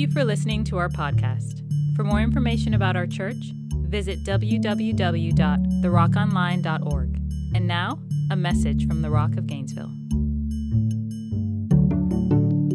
[0.00, 1.62] you for listening to our podcast.
[1.94, 3.52] For more information about our church,
[3.82, 7.16] visit www.therockonline.org.
[7.54, 7.98] And now,
[8.30, 9.92] a message from the Rock of Gainesville.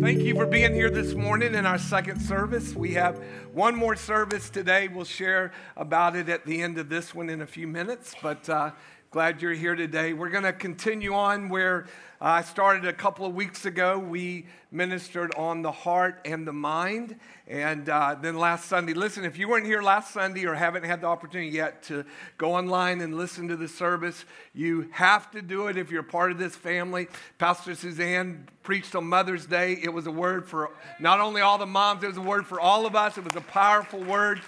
[0.02, 2.76] Thank you for being here this morning in our second service.
[2.76, 3.18] We have
[3.54, 4.88] one more service today.
[4.88, 8.48] We'll share about it at the end of this one in a few minutes, but
[8.48, 8.70] uh,
[9.16, 10.12] glad you're here today.
[10.12, 11.86] We're going to continue on where
[12.20, 13.98] I started a couple of weeks ago.
[13.98, 17.18] We ministered on the heart and the mind.
[17.48, 21.00] And uh, then last Sunday, listen, if you weren't here last Sunday or haven't had
[21.00, 22.04] the opportunity yet to
[22.38, 26.34] go online and listen to the service, you have to do it if you're part
[26.34, 27.08] of this family.
[27.38, 29.80] Pastor Suzanne preached on Mother's Day.
[29.82, 32.60] It was a word for not only all the moms, it was a word for
[32.60, 33.18] all of us.
[33.18, 34.42] It was a powerful word.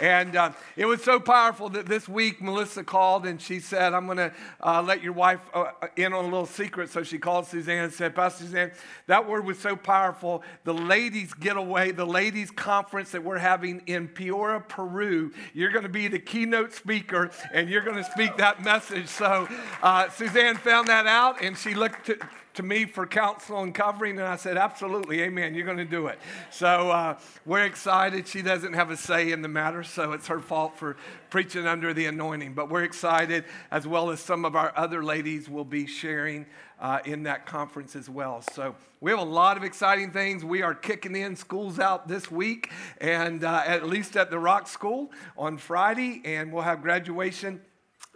[0.00, 4.06] And uh, it was so powerful that this week Melissa called and she said, I'm
[4.06, 6.90] going to uh, let your wife uh, in on a little secret.
[6.90, 8.72] So she called Suzanne and said, Pastor Suzanne,
[9.06, 10.42] that word was so powerful.
[10.64, 15.88] The ladies' getaway, the ladies' conference that we're having in Piura, Peru, you're going to
[15.88, 19.08] be the keynote speaker and you're going to speak that message.
[19.08, 19.48] So
[19.82, 22.18] uh, Suzanne found that out and she looked to,
[22.54, 26.06] to me for counsel and covering, and I said, Absolutely, amen, you're going to do
[26.06, 26.18] it.
[26.50, 28.26] So uh, we're excited.
[28.28, 30.96] She doesn't have a say in the matter, so it's her fault for
[31.30, 32.54] preaching under the anointing.
[32.54, 36.46] But we're excited, as well as some of our other ladies will be sharing
[36.80, 38.42] uh, in that conference as well.
[38.42, 40.44] So we have a lot of exciting things.
[40.44, 44.68] We are kicking in schools out this week, and uh, at least at the Rock
[44.68, 47.60] School on Friday, and we'll have graduation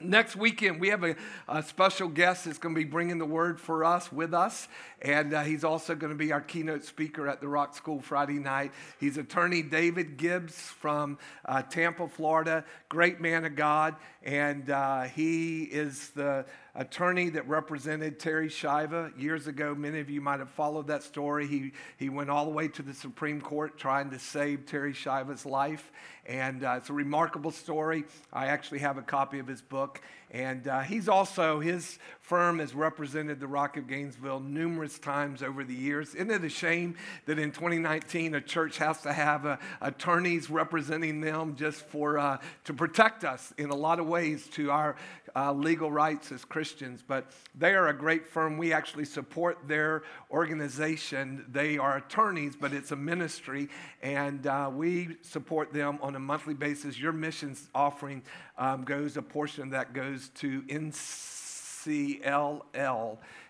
[0.00, 1.16] Next weekend, we have a,
[1.48, 4.68] a, special guest that's going to be bringing the word for us with us.
[5.02, 8.38] And uh, he's also going to be our keynote speaker at the Rock School Friday
[8.38, 8.72] night.
[9.00, 12.64] He's attorney David Gibbs from uh, Tampa, Florida.
[12.88, 13.96] Great man of God.
[14.22, 16.44] And uh, he is the
[16.78, 19.74] attorney that represented Terri Schiavo years ago.
[19.74, 21.48] Many of you might have followed that story.
[21.48, 25.44] He, he went all the way to the Supreme Court trying to save Terri Schiavo's
[25.44, 25.90] life.
[26.24, 28.04] And uh, it's a remarkable story.
[28.32, 30.00] I actually have a copy of his book.
[30.30, 35.64] And uh, he's also, his firm has represented the Rock of Gainesville numerous times over
[35.64, 36.14] the years.
[36.14, 41.22] Isn't it a shame that in 2019 a church has to have uh, attorneys representing
[41.22, 44.96] them just for, uh, to protect us in a lot of ways to our
[45.34, 47.02] uh, legal rights as Christians?
[47.06, 48.58] But they are a great firm.
[48.58, 51.46] We actually support their organization.
[51.50, 53.70] They are attorneys, but it's a ministry,
[54.02, 56.98] and uh, we support them on a monthly basis.
[56.98, 58.22] Your missions offering
[58.58, 62.18] um, goes, a portion that goes to NCLL,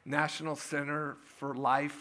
[0.04, 1.98] National Center for Life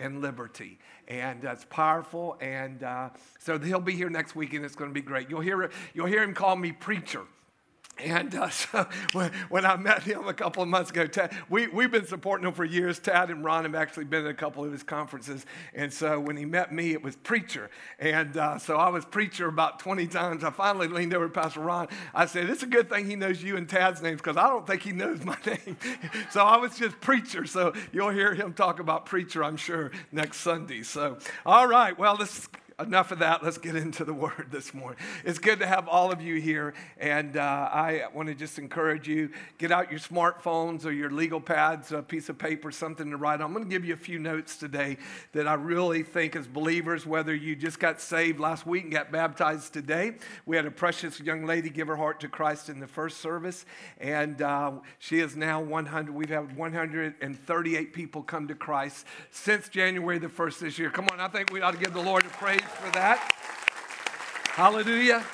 [0.00, 0.78] and Liberty.
[1.08, 2.36] And that's powerful.
[2.40, 5.28] And uh, so he'll be here next week, and it's going to be great.
[5.30, 7.22] You'll hear, you'll hear him call me preacher.
[7.98, 11.68] And uh, so when, when, I met him a couple of months ago, Tad, we,
[11.68, 12.98] we've been supporting him for years.
[12.98, 15.46] Tad and Ron have actually been at a couple of his conferences.
[15.74, 17.70] And so when he met me, it was preacher.
[17.98, 20.44] And uh, so I was preacher about 20 times.
[20.44, 21.88] I finally leaned over to Pastor Ron.
[22.14, 24.66] I said, It's a good thing he knows you and Tad's names because I don't
[24.66, 25.76] think he knows my name.
[26.30, 27.46] so I was just preacher.
[27.46, 30.82] So you'll hear him talk about preacher, I'm sure, next Sunday.
[30.82, 31.96] So, all right.
[31.98, 32.48] Well, let's
[32.82, 33.42] enough of that.
[33.42, 34.98] Let's get into the word this morning.
[35.24, 36.74] It's good to have all of you here.
[36.98, 41.40] And uh, I want to just encourage you get out your smartphones or your legal
[41.40, 43.46] pads, a piece of paper, something to write on.
[43.46, 44.98] I'm going to give you a few notes today
[45.32, 49.12] that I really think, as believers, whether you just got saved last week and got
[49.12, 50.14] baptized today,
[50.46, 53.64] we had a precious young lady give her heart to Christ in the first service.
[53.98, 56.14] And uh, she is now 100.
[56.14, 60.90] We've had 138 people come to Christ since January the 1st this year.
[60.90, 63.18] Come on, I think we ought to give the Lord a praise for that.
[64.50, 65.24] Hallelujah.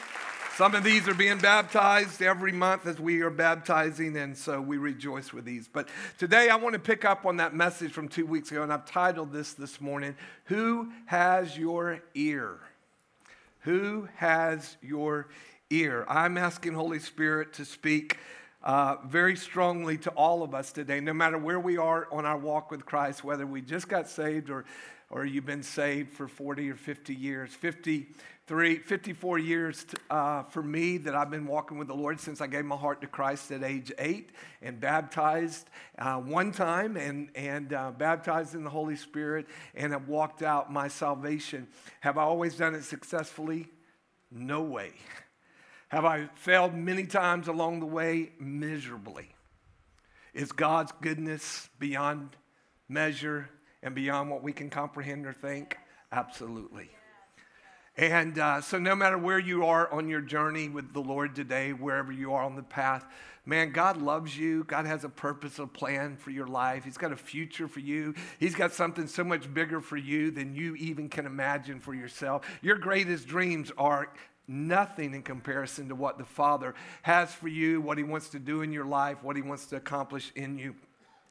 [0.57, 4.77] Some of these are being baptized every month as we are baptizing, and so we
[4.77, 5.69] rejoice with these.
[5.69, 5.89] But
[6.19, 8.85] today I want to pick up on that message from two weeks ago, and I've
[8.85, 10.17] titled this this morning
[10.47, 12.59] Who Has Your Ear?
[13.61, 15.29] Who has your
[15.71, 16.05] ear?
[16.09, 18.19] I'm asking Holy Spirit to speak
[18.63, 22.39] uh, very strongly to all of us today, no matter where we are on our
[22.39, 24.65] walk with Christ, whether we just got saved or
[25.11, 27.55] or you've been saved for 40 or 50 years.
[27.55, 32.47] 53, 54 years uh, for me that I've been walking with the Lord since I
[32.47, 35.69] gave my heart to Christ at age eight and baptized
[35.99, 40.71] uh, one time and, and uh, baptized in the Holy Spirit and have walked out
[40.71, 41.67] my salvation.
[42.01, 43.69] Have I always done it successfully?
[44.31, 44.93] No way.
[45.89, 48.33] Have I failed many times along the way?
[48.39, 49.31] Miserably.
[50.35, 52.37] Is God's goodness beyond
[52.91, 53.49] measure?
[53.83, 55.77] And beyond what we can comprehend or think?
[56.13, 56.91] Absolutely.
[57.99, 61.73] And uh, so, no matter where you are on your journey with the Lord today,
[61.73, 63.05] wherever you are on the path,
[63.45, 64.63] man, God loves you.
[64.63, 66.85] God has a purpose, a plan for your life.
[66.85, 68.15] He's got a future for you.
[68.39, 72.47] He's got something so much bigger for you than you even can imagine for yourself.
[72.63, 74.13] Your greatest dreams are
[74.47, 78.63] nothing in comparison to what the Father has for you, what He wants to do
[78.63, 80.77] in your life, what He wants to accomplish in you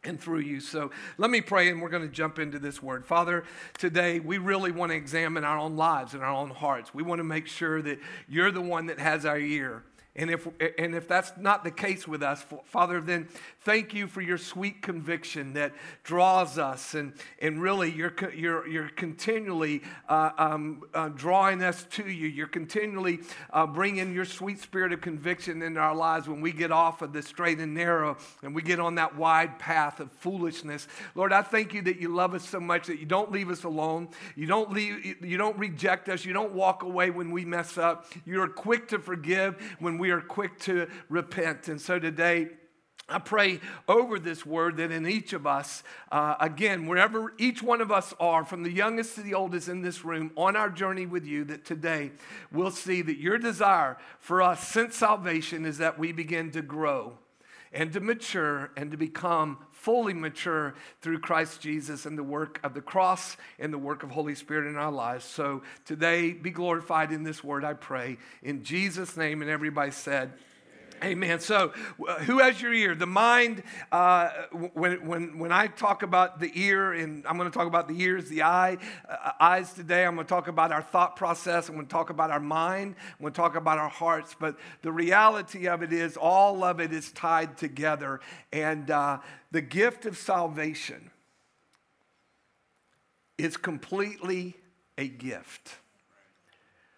[0.08, 0.60] and through you.
[0.60, 3.06] So let me pray and we're going to jump into this word.
[3.06, 3.44] Father,
[3.78, 6.94] today we really want to examine our own lives and our own hearts.
[6.94, 9.84] We want to make sure that you're the one that has our ear.
[10.18, 10.48] And if,
[10.80, 13.28] and if that's not the case with us, Father, then
[13.62, 15.74] thank you for your sweet conviction that
[16.04, 16.96] draws us.
[16.96, 22.28] And, and really, you're, you're, you're continually uh, um, uh, drawing us to you.
[22.28, 23.20] You're continually
[23.52, 27.14] uh, bringing your sweet spirit of conviction into our lives when we get off of
[27.14, 30.88] the straight and narrow and we get on that wide path of foolishness.
[31.14, 33.66] Lord, I thank you that you love us so much that you don't leave us
[33.66, 34.10] alone.
[34.36, 36.26] You don't, leave, you don't reject us.
[36.26, 38.08] You don't walk away when we mess up.
[38.26, 41.68] You're quick to forgive when we we are quick to repent.
[41.68, 42.48] And so today,
[43.10, 43.60] I pray
[43.90, 45.84] over this word that in each of us,
[46.14, 49.82] uh, again, wherever each one of us are, from the youngest to the oldest in
[49.82, 52.12] this room, on our journey with you, that today
[52.54, 57.18] we'll see that your desire for us since salvation is that we begin to grow
[57.74, 59.58] and to mature and to become
[59.88, 64.12] fully mature through Christ Jesus and the work of the cross and the work of
[64.12, 65.24] Holy Spirit in our lives.
[65.24, 68.18] So today, be glorified in this word, I pray.
[68.44, 70.34] In Jesus' name, and everybody said,
[71.04, 71.40] Amen.
[71.40, 71.74] So,
[72.08, 72.96] uh, who has your ear?
[72.96, 73.62] The mind,
[73.92, 74.30] uh,
[74.74, 78.02] when, when, when I talk about the ear, and I'm going to talk about the
[78.02, 78.78] ears, the eye,
[79.08, 81.70] uh, eyes today, I'm going to talk about our thought process.
[81.70, 82.96] I'm going to talk about our mind.
[83.00, 84.36] I'm going to talk about our hearts.
[84.40, 88.20] But the reality of it is, all of it is tied together.
[88.52, 89.20] And uh,
[89.52, 91.12] the gift of salvation
[93.38, 94.56] is completely
[94.98, 95.76] a gift.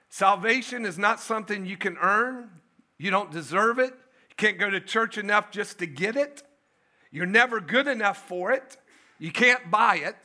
[0.10, 2.50] Salvation is not something you can earn.
[3.00, 3.94] You don't deserve it.
[3.94, 6.44] You can't go to church enough just to get it.
[7.12, 8.78] You're never good enough for it.
[9.18, 10.16] You can't buy it.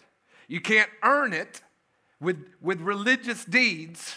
[0.49, 1.63] You can't earn it
[2.21, 4.17] with, with religious deeds.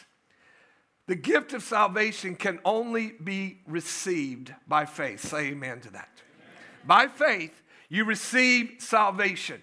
[1.06, 5.21] The gift of salvation can only be received by faith.
[5.21, 6.09] Say amen to that.
[6.09, 6.86] Amen.
[6.86, 9.62] By faith, you receive salvation.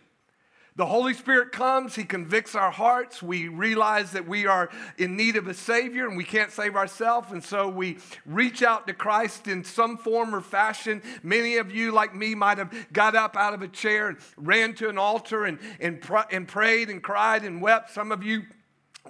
[0.77, 3.23] The Holy Spirit comes, He convicts our hearts.
[3.23, 7.31] We realize that we are in need of a Savior and we can't save ourselves.
[7.31, 11.01] And so we reach out to Christ in some form or fashion.
[11.23, 14.75] Many of you, like me, might have got up out of a chair and ran
[14.75, 17.91] to an altar and, and, pr- and prayed and cried and wept.
[17.91, 18.43] Some of you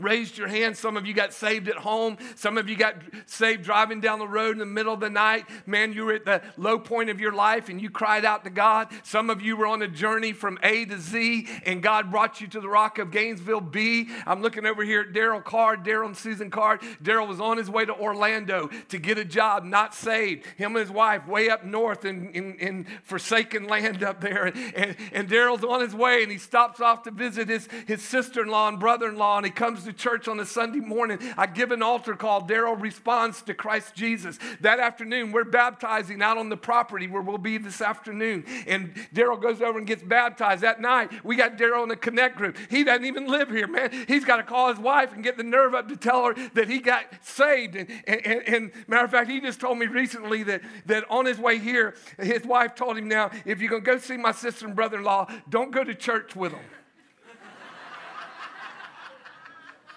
[0.01, 0.77] raised your hand.
[0.77, 2.19] Some of you got saved at home.
[2.35, 2.97] Some of you got
[3.27, 5.45] saved driving down the road in the middle of the night.
[5.67, 8.51] Man, you were at the low point of your life and you cried out to
[8.51, 8.89] God.
[9.05, 12.49] Some of you were on a journey from A to Z and God brought you
[12.49, 14.09] to the rock of Gainesville B.
[14.27, 16.81] I'm looking over here at Daryl Card, Daryl and Susan Card.
[17.03, 20.45] Daryl was on his way to Orlando to get a job, not saved.
[20.57, 24.47] Him and his wife way up north in, in, in forsaken land up there.
[24.47, 28.03] And, and, and Daryl's on his way and he stops off to visit his, his
[28.03, 30.81] sister in law and brother in law and he comes to church on a Sunday
[30.81, 32.43] morning, I give an altar call.
[32.43, 34.39] Daryl responds to Christ Jesus.
[34.61, 38.45] That afternoon, we're baptizing out on the property where we'll be this afternoon.
[38.67, 40.63] And Daryl goes over and gets baptized.
[40.63, 42.57] That night, we got Daryl in a connect group.
[42.71, 43.91] He doesn't even live here, man.
[44.09, 46.69] He's got to call his wife and get the nerve up to tell her that
[46.69, 47.77] he got saved.
[47.77, 51.27] And, and, and, and matter of fact, he just told me recently that, that on
[51.27, 54.33] his way here, his wife told him now, if you're going to go see my
[54.33, 56.61] sister and brother in law, don't go to church with them.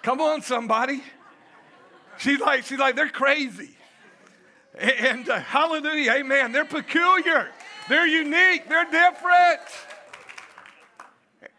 [0.02, 1.02] Come on, somebody.
[2.18, 3.70] She's like, she's like, they're crazy.
[4.78, 6.52] And uh, hallelujah, amen.
[6.52, 7.48] They're peculiar.
[7.88, 8.68] They're unique.
[8.68, 9.60] They're different.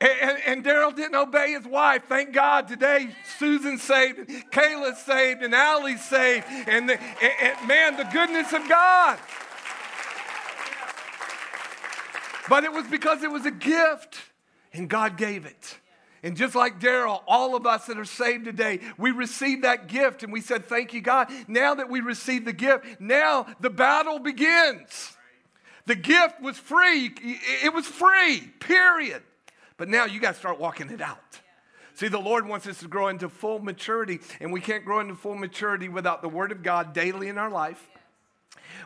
[0.02, 2.04] And, and Daryl didn't obey his wife.
[2.08, 6.46] Thank God today Susan's saved, and Kayla's saved, and Allie's saved.
[6.50, 9.20] And, the, and, and man, the goodness of God.
[12.48, 14.18] But it was because it was a gift,
[14.74, 15.79] and God gave it.
[16.22, 20.24] And just like Daryl, all of us that are saved today, we received that gift
[20.24, 21.32] and we said, Thank you, God.
[21.48, 25.16] Now that we received the gift, now the battle begins.
[25.86, 27.12] The gift was free.
[27.64, 29.24] It was free, period.
[29.78, 31.40] But now you got to start walking it out.
[31.96, 35.16] See, the Lord wants us to grow into full maturity, and we can't grow into
[35.16, 37.90] full maturity without the Word of God daily in our life,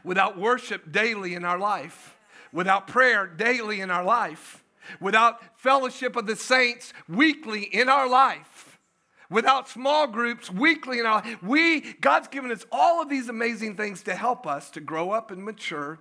[0.04, 2.16] without worship daily in our life,
[2.52, 4.63] without prayer daily in our life
[5.00, 8.80] without fellowship of the saints weekly in our life,
[9.30, 11.44] without small groups weekly in our life.
[11.44, 15.32] We, God's given us all of these amazing things to help us to grow up
[15.32, 16.00] and mature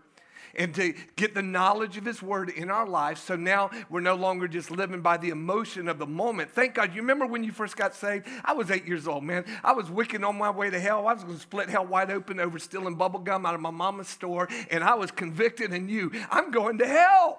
[0.55, 3.19] and to get the knowledge of His Word in our life.
[3.19, 6.51] So now we're no longer just living by the emotion of the moment.
[6.51, 6.95] Thank God.
[6.95, 8.27] You remember when you first got saved?
[8.45, 9.45] I was eight years old, man.
[9.65, 11.07] I was wicked on my way to hell.
[11.07, 13.71] I was going to split hell wide open over stealing bubble gum out of my
[13.71, 17.39] mama's store, and I was convicted and knew I'm going to hell.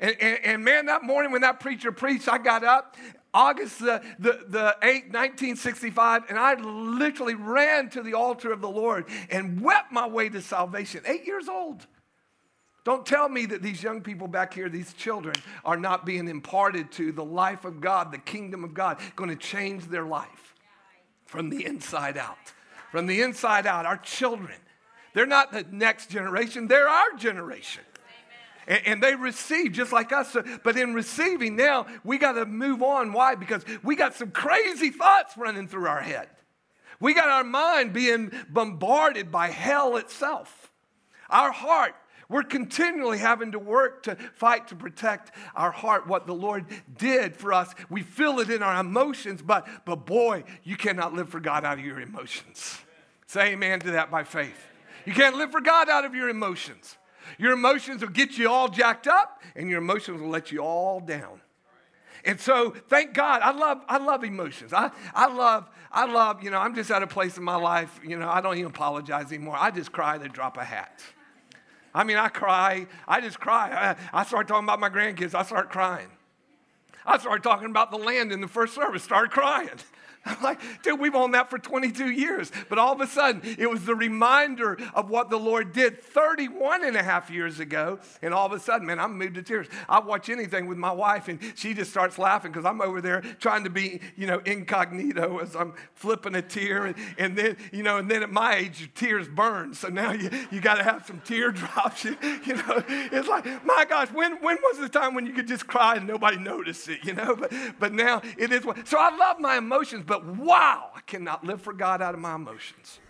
[0.00, 2.96] And, and, and, man, that morning when that preacher preached, I got up
[3.34, 8.68] August the, the, the 8th, 1965, and I literally ran to the altar of the
[8.68, 11.02] Lord and wept my way to salvation.
[11.04, 11.86] Eight years old.
[12.84, 16.90] Don't tell me that these young people back here, these children, are not being imparted
[16.92, 20.54] to the life of God, the kingdom of God, going to change their life
[21.26, 22.38] from the inside out.
[22.92, 24.56] From the inside out, our children.
[25.12, 27.82] They're not the next generation, they're our generation
[28.68, 30.36] and, and they receive just like us.
[30.62, 33.12] But in receiving now, we got to move on.
[33.12, 33.34] Why?
[33.34, 36.28] Because we got some crazy thoughts running through our head.
[37.00, 40.72] We got our mind being bombarded by hell itself.
[41.30, 41.94] Our heart,
[42.28, 46.66] we're continually having to work to fight to protect our heart, what the Lord
[46.98, 47.72] did for us.
[47.88, 51.78] We feel it in our emotions, but, but boy, you cannot live for God out
[51.78, 52.78] of your emotions.
[53.26, 54.58] Say amen to that by faith.
[55.06, 56.97] You can't live for God out of your emotions.
[57.36, 61.00] Your emotions will get you all jacked up, and your emotions will let you all
[61.00, 61.40] down.
[62.24, 64.72] And so, thank God, I love, I love emotions.
[64.72, 68.00] I, I love, I love, you know, I'm just at a place in my life,
[68.04, 69.56] you know, I don't even apologize anymore.
[69.58, 71.02] I just cry to drop a hat.
[71.94, 73.96] I mean, I cry, I just cry.
[74.12, 76.08] I, I start talking about my grandkids, I start crying.
[77.06, 79.70] I started talking about the land in the first service, started crying.
[80.28, 82.52] I'm like, dude, we've owned that for 22 years.
[82.68, 86.84] But all of a sudden, it was the reminder of what the Lord did 31
[86.84, 87.98] and a half years ago.
[88.22, 89.66] And all of a sudden, man, I'm moved to tears.
[89.88, 93.20] I watch anything with my wife, and she just starts laughing because I'm over there
[93.40, 96.86] trying to be, you know, incognito as I'm flipping a tear.
[96.86, 99.74] And, and then, you know, and then at my age, your tears burn.
[99.74, 102.04] So now you, you got to have some teardrops.
[102.08, 105.48] You, you know, it's like, my gosh, when, when was the time when you could
[105.48, 107.36] just cry and nobody noticed it, you know?
[107.36, 108.64] But, but now it is.
[108.84, 112.34] So I love my emotions, but wow, I cannot live for God out of my
[112.34, 113.00] emotions.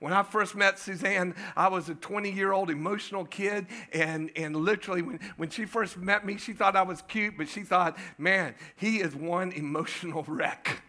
[0.00, 3.66] When I first met Suzanne, I was a 20 year old emotional kid.
[3.92, 7.48] And, and literally, when, when she first met me, she thought I was cute, but
[7.48, 10.82] she thought, man, he is one emotional wreck.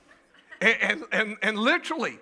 [0.60, 2.18] and, and, and, and literally,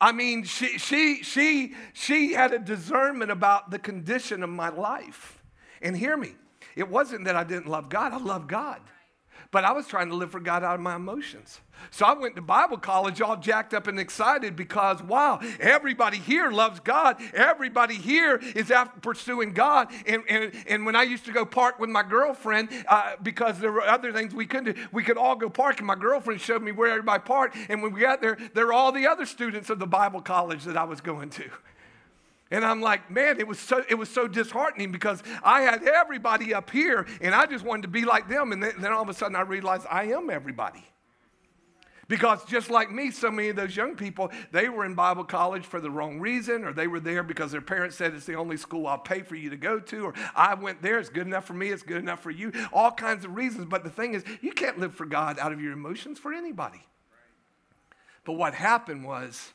[0.00, 5.42] I mean, she, she, she, she had a discernment about the condition of my life.
[5.82, 6.36] And hear me,
[6.76, 8.80] it wasn't that I didn't love God, I love God.
[9.50, 11.60] But I was trying to live for God out of my emotions.
[11.90, 16.50] So I went to Bible college all jacked up and excited because, wow, everybody here
[16.50, 17.16] loves God.
[17.32, 19.92] Everybody here is after pursuing God.
[20.06, 23.70] And, and, and when I used to go park with my girlfriend, uh, because there
[23.70, 25.78] were other things we couldn't do, we could all go park.
[25.78, 27.56] And my girlfriend showed me where everybody parked.
[27.68, 30.64] And when we got there, there were all the other students of the Bible college
[30.64, 31.44] that I was going to.
[32.50, 36.54] And I'm like, man, it was so it was so disheartening because I had everybody
[36.54, 38.52] up here and I just wanted to be like them.
[38.52, 40.84] And then, then all of a sudden I realized I am everybody.
[42.08, 45.64] Because just like me, so many of those young people, they were in Bible college
[45.64, 48.56] for the wrong reason, or they were there because their parents said it's the only
[48.56, 51.46] school I'll pay for you to go to, or I went there, it's good enough
[51.46, 53.66] for me, it's good enough for you, all kinds of reasons.
[53.66, 56.82] But the thing is, you can't live for God out of your emotions for anybody.
[58.24, 59.52] But what happened was,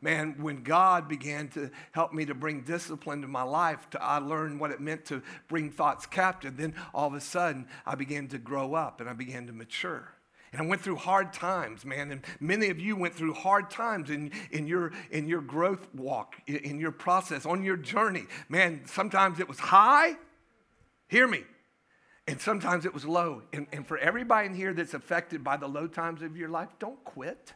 [0.00, 4.18] man, when God began to help me to bring discipline to my life, to, I
[4.18, 6.56] learned what it meant to bring thoughts captive.
[6.56, 10.12] Then all of a sudden, I began to grow up and I began to mature.
[10.52, 12.10] And I went through hard times, man.
[12.10, 16.36] And many of you went through hard times in, in, your, in your growth walk,
[16.46, 18.24] in, in your process, on your journey.
[18.50, 20.16] Man, sometimes it was high.
[21.08, 21.44] Hear me.
[22.28, 23.42] And sometimes it was low.
[23.52, 26.68] And, and for everybody in here that's affected by the low times of your life,
[26.78, 27.54] don't quit.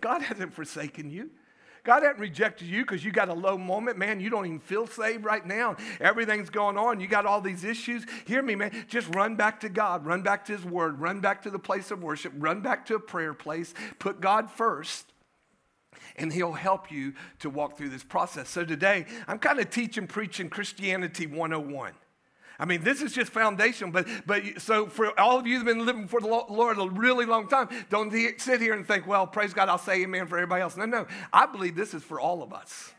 [0.00, 1.30] God hasn't forsaken you.
[1.84, 3.98] God hasn't rejected you because you got a low moment.
[3.98, 5.76] Man, you don't even feel saved right now.
[6.00, 6.98] Everything's going on.
[6.98, 8.06] You got all these issues.
[8.26, 8.86] Hear me, man.
[8.88, 10.06] Just run back to God.
[10.06, 10.98] Run back to His Word.
[10.98, 12.32] Run back to the place of worship.
[12.36, 13.74] Run back to a prayer place.
[13.98, 15.12] Put God first
[16.16, 18.48] and he'll help you to walk through this process.
[18.48, 21.92] So today, I'm kind of teaching, preaching Christianity 101.
[22.58, 23.90] I mean, this is just foundation.
[23.90, 26.88] But, but so for all of you that have been living for the Lord a
[26.88, 30.36] really long time, don't sit here and think, well, praise God, I'll say amen for
[30.36, 30.76] everybody else.
[30.76, 31.06] No, no.
[31.32, 32.92] I believe this is for all of us.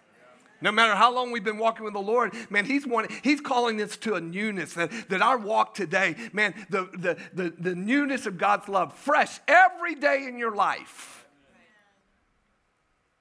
[0.62, 3.78] No matter how long we've been walking with the Lord, man, He's wanting, He's calling
[3.78, 8.26] this to a newness that, that our walk today, man, the, the, the, the newness
[8.26, 11.25] of God's love, fresh every day in your life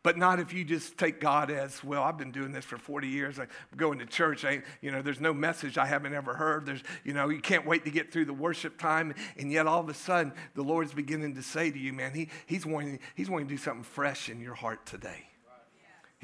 [0.05, 3.09] but not if you just take God as, well, I've been doing this for 40
[3.09, 3.39] years.
[3.39, 4.45] I'm going to church.
[4.45, 6.67] I, you know, there's no message I haven't ever heard.
[6.67, 9.15] There's, you know, you can't wait to get through the worship time.
[9.39, 12.29] And yet all of a sudden, the Lord's beginning to say to you, man, he,
[12.45, 15.25] he's, wanting, he's wanting to do something fresh in your heart today.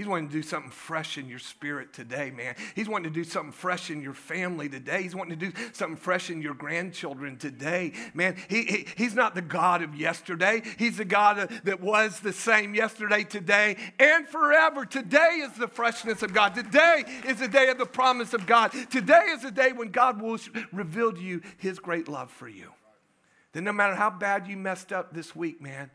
[0.01, 2.55] He's wanting to do something fresh in your spirit today, man.
[2.75, 5.03] He's wanting to do something fresh in your family today.
[5.03, 8.37] He's wanting to do something fresh in your grandchildren today, man.
[8.49, 10.63] He, he he's not the God of yesterday.
[10.79, 14.87] He's the God that was the same yesterday, today, and forever.
[14.87, 16.55] Today is the freshness of God.
[16.55, 18.73] Today is the day of the promise of God.
[18.89, 20.39] Today is the day when God will
[20.73, 22.73] reveal to you his great love for you.
[23.53, 25.91] Then, no matter how bad you messed up this week, man,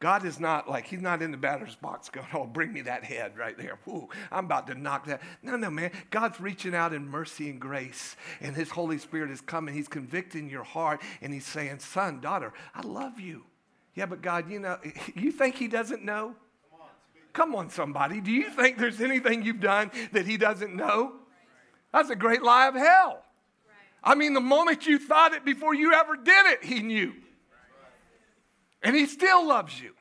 [0.00, 3.04] God is not like, He's not in the batter's box going, oh, bring me that
[3.04, 3.78] head right there.
[3.86, 5.20] Ooh, I'm about to knock that.
[5.42, 5.92] No, no, man.
[6.08, 9.74] God's reaching out in mercy and grace, and His Holy Spirit is coming.
[9.74, 13.44] He's convicting your heart, and He's saying, son, daughter, I love you.
[13.94, 14.78] Yeah, but God, you know,
[15.14, 16.34] you think He doesn't know?
[17.34, 18.20] Come on, somebody.
[18.22, 21.12] Do you think there's anything you've done that He doesn't know?
[21.92, 23.22] That's a great lie of hell.
[24.02, 27.12] I mean, the moment you thought it before you ever did it, He knew.
[28.82, 29.94] And He still loves you.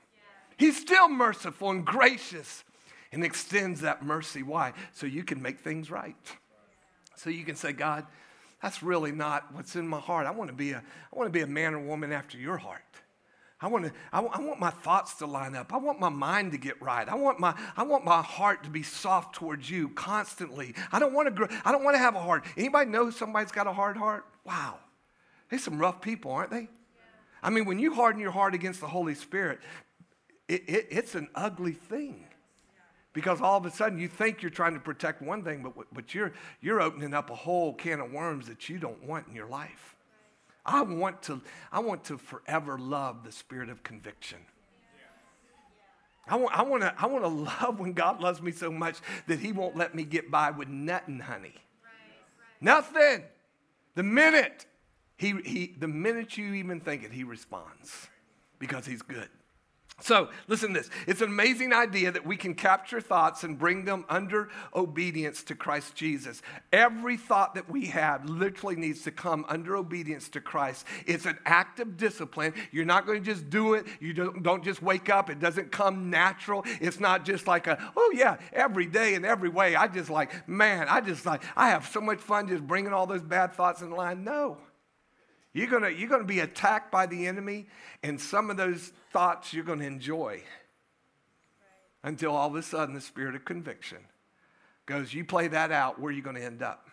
[0.57, 2.63] He's still merciful and gracious
[3.11, 4.43] and extends that mercy.
[4.43, 4.73] Why?
[4.93, 6.15] So you can make things right.
[7.15, 8.05] So you can say, God,
[8.61, 10.27] that's really not what's in my heart.
[10.27, 12.57] I want to be a, I want to be a man or woman after your
[12.57, 12.81] heart.
[13.61, 15.73] I want, to, I, I want my thoughts to line up.
[15.73, 17.07] I want my mind to get right.
[17.07, 20.75] I want my, I want my heart to be soft towards you constantly.
[20.93, 22.45] I don't want to grow, I don't want to have a heart.
[22.55, 24.25] Anybody know somebody's got a hard heart?
[24.45, 24.77] Wow.
[25.49, 26.69] They're some rough people, aren't they?
[27.41, 29.59] I mean, when you harden your heart against the Holy Spirit,
[30.47, 32.25] it, it, it's an ugly thing.
[33.13, 36.13] Because all of a sudden you think you're trying to protect one thing, but, but
[36.13, 36.31] you're,
[36.61, 39.95] you're opening up a whole can of worms that you don't want in your life.
[40.65, 41.41] I want to,
[41.71, 44.39] I want to forever love the spirit of conviction.
[46.27, 47.29] I want, I, want to, I want to
[47.65, 50.67] love when God loves me so much that He won't let me get by with
[50.67, 51.55] nothing, honey.
[52.61, 53.23] Nothing.
[53.95, 54.67] The minute
[55.19, 58.07] he, he, the minute you even think it, he responds
[58.57, 59.27] because he's good.
[60.01, 60.89] So, listen to this.
[61.07, 65.55] It's an amazing idea that we can capture thoughts and bring them under obedience to
[65.55, 66.41] Christ Jesus.
[66.71, 70.85] Every thought that we have literally needs to come under obedience to Christ.
[71.05, 72.53] It's an act of discipline.
[72.71, 73.87] You're not going to just do it.
[73.99, 75.29] You don't, don't just wake up.
[75.29, 76.63] It doesn't come natural.
[76.79, 79.75] It's not just like a, oh, yeah, every day in every way.
[79.75, 83.05] I just like, man, I just like, I have so much fun just bringing all
[83.05, 84.23] those bad thoughts in line.
[84.23, 84.59] No.
[85.53, 87.67] You're going you're going to be attacked by the enemy,
[88.03, 90.43] and some of those thoughts you're going to enjoy
[92.03, 93.99] until all of a sudden the spirit of conviction
[94.85, 96.89] goes, You play that out, where are you going to end up?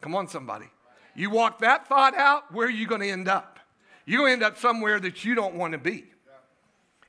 [0.00, 0.66] Come on, somebody.
[1.14, 3.58] You walk that thought out, where are you going to end up?
[4.04, 6.04] You're going to end up somewhere that you don't want to be.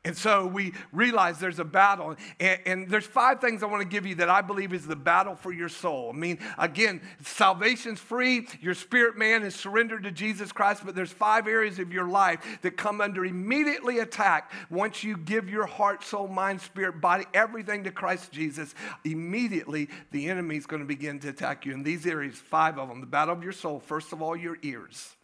[0.05, 2.15] And so we realize there's a battle.
[2.39, 4.95] And, and, there's five things I want to give you that I believe is the
[4.95, 6.11] battle for your soul.
[6.13, 8.47] I mean, again, salvation's free.
[8.61, 12.59] Your spirit man is surrendered to Jesus Christ, but there's five areas of your life
[12.61, 17.83] that come under immediately attack once you give your heart, soul, mind, spirit, body, everything
[17.85, 18.75] to Christ Jesus.
[19.05, 21.73] Immediately, the enemy is going to begin to attack you.
[21.73, 24.59] In these areas, five of them the battle of your soul, first of all, your
[24.61, 25.15] ears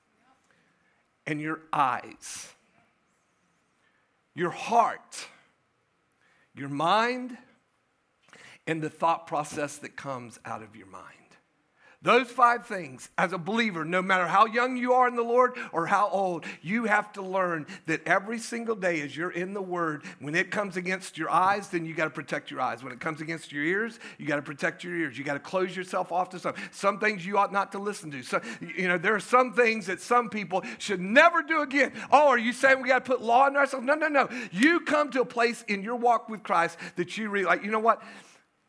[1.28, 2.56] and your eyes
[4.36, 5.28] your heart,
[6.56, 7.38] your mind,
[8.68, 11.21] and the thought process that comes out of your mind.
[12.04, 15.54] Those five things, as a believer, no matter how young you are in the Lord
[15.72, 19.62] or how old, you have to learn that every single day as you're in the
[19.62, 22.84] Word, when it comes against your eyes, then you got to protect your eyes.
[22.84, 25.16] When it comes against your ears, you got to protect your ears.
[25.16, 26.56] You got to close yourself off to some.
[26.72, 28.24] Some things you ought not to listen to.
[28.24, 28.42] So,
[28.76, 31.94] you know, there are some things that some people should never do again.
[32.12, 33.86] Oh, are you saying we got to put law on ourselves?
[33.86, 34.28] No, no, no.
[34.52, 37.80] You come to a place in your walk with Christ that you realize, you know
[37.80, 38.02] what?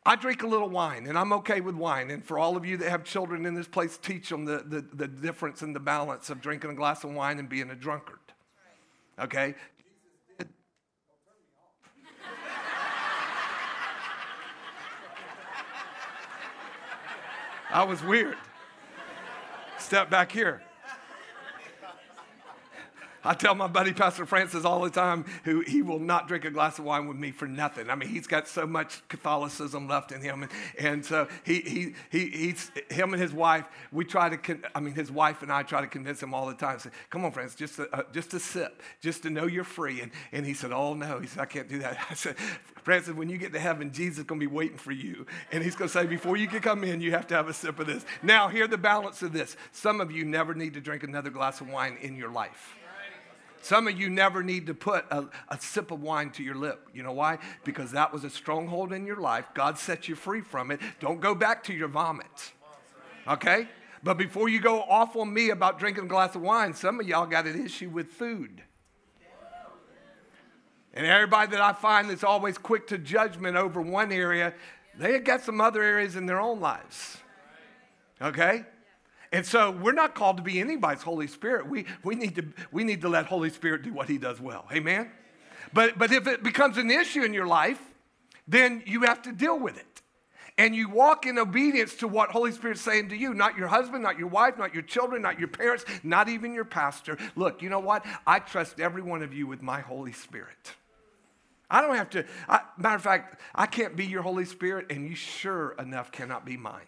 [0.04, 2.10] I drink a little wine and I'm okay with wine.
[2.10, 4.80] And for all of you that have children in this place, teach them the, the,
[4.94, 8.18] the difference and the balance of drinking a glass of wine and being a drunkard.
[9.18, 9.54] Okay?
[17.70, 18.36] I was weird.
[19.78, 20.62] Step back here.
[23.24, 26.50] I tell my buddy Pastor Francis all the time, who he will not drink a
[26.50, 27.88] glass of wine with me for nothing.
[27.88, 31.94] I mean, he's got so much Catholicism left in him, and, and so he, he,
[32.10, 33.66] he, he's him and his wife.
[33.92, 36.46] We try to, con- I mean, his wife and I try to convince him all
[36.46, 36.78] the time.
[36.78, 40.00] Say, "Come on, Francis, just a, uh, just a sip, just to know you're free."
[40.00, 42.36] And and he said, "Oh no," he said, "I can't do that." I said,
[42.82, 45.62] "Francis, when you get to heaven, Jesus is going to be waiting for you, and
[45.62, 47.78] he's going to say, before you can come in, you have to have a sip
[47.78, 49.56] of this." Now, hear the balance of this.
[49.70, 52.76] Some of you never need to drink another glass of wine in your life.
[53.62, 56.88] Some of you never need to put a, a, sip of wine to your lip.
[56.92, 57.38] You know why?
[57.62, 59.46] Because that was a stronghold in your life.
[59.54, 60.80] God set you free from it.
[60.98, 62.52] Don't go back to your vomit.
[63.28, 63.68] Okay?
[64.02, 67.06] But before you go off on me about drinking a glass of wine, some of
[67.06, 68.62] y'all got an issue with food.
[70.92, 74.54] And everybody that I find that's always quick to judgment over one area,
[74.98, 77.16] they got some other areas in their own lives.
[78.20, 78.64] Okay?
[79.32, 81.66] And so we're not called to be anybody's Holy Spirit.
[81.66, 84.66] We, we, need, to, we need to let Holy Spirit do what he does well.
[84.70, 85.10] Amen?
[85.72, 87.80] But, but if it becomes an issue in your life,
[88.46, 89.86] then you have to deal with it.
[90.58, 94.02] And you walk in obedience to what Holy Spirit's saying to you, not your husband,
[94.02, 97.16] not your wife, not your children, not your parents, not even your pastor.
[97.34, 98.04] Look, you know what?
[98.26, 100.74] I trust every one of you with my Holy Spirit.
[101.70, 105.08] I don't have to, I, matter of fact, I can't be your Holy Spirit, and
[105.08, 106.82] you sure enough cannot be mine.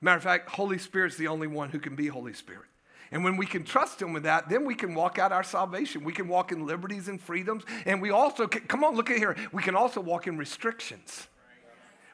[0.00, 2.66] Matter of fact, Holy Spirit's the only one who can be Holy Spirit.
[3.10, 6.04] And when we can trust Him with that, then we can walk out our salvation.
[6.04, 7.64] We can walk in liberties and freedoms.
[7.84, 9.36] And we also, can, come on, look at here.
[9.52, 11.28] We can also walk in restrictions.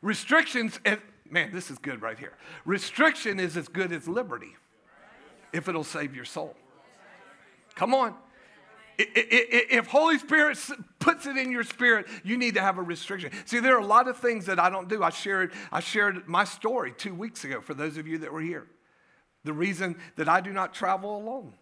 [0.03, 0.79] Restrictions,
[1.31, 2.35] man, this is good right here.
[2.65, 4.55] Restriction is as good as liberty
[5.53, 6.55] if it'll save your soul.
[7.75, 8.15] Come on.
[9.15, 10.59] If Holy Spirit
[10.99, 13.31] puts it in your spirit, you need to have a restriction.
[13.45, 15.03] See, there are a lot of things that I don't do.
[15.03, 18.41] I shared, I shared my story two weeks ago for those of you that were
[18.41, 18.67] here.
[19.45, 21.55] The reason that I do not travel alone.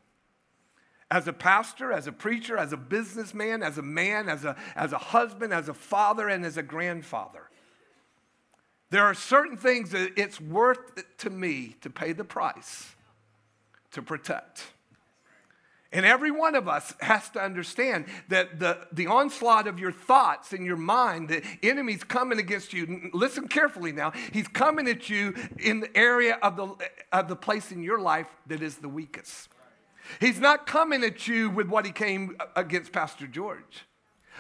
[1.11, 4.93] As a pastor, as a preacher, as a businessman, as a man, as a, as
[4.93, 7.51] a husband, as a father, and as a grandfather.
[8.91, 10.79] There are certain things that it's worth
[11.19, 12.95] to me to pay the price
[13.93, 14.65] to protect.
[15.93, 20.53] And every one of us has to understand that the, the onslaught of your thoughts
[20.53, 23.11] and your mind, the enemy's coming against you.
[23.13, 24.13] Listen carefully now.
[24.33, 26.75] He's coming at you in the area of the,
[27.11, 29.49] of the place in your life that is the weakest.
[30.21, 33.85] He's not coming at you with what he came against Pastor George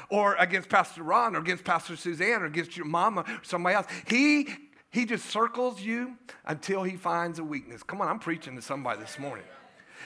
[0.09, 3.87] or against Pastor Ron or against Pastor Suzanne or against your mama or somebody else.
[4.07, 4.49] He,
[4.91, 7.83] he just circles you until he finds a weakness.
[7.83, 9.45] Come on, I'm preaching to somebody this morning.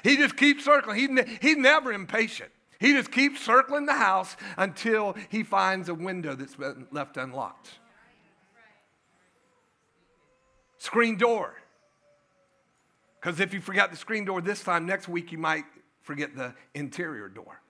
[0.03, 0.99] He just keeps circling.
[0.99, 2.51] He he's never impatient.
[2.79, 7.71] He just keeps circling the house until he finds a window that's been left unlocked.
[10.79, 11.55] Screen door.
[13.21, 15.65] Because if you forgot the screen door this time, next week you might
[16.03, 17.61] forget the interior door.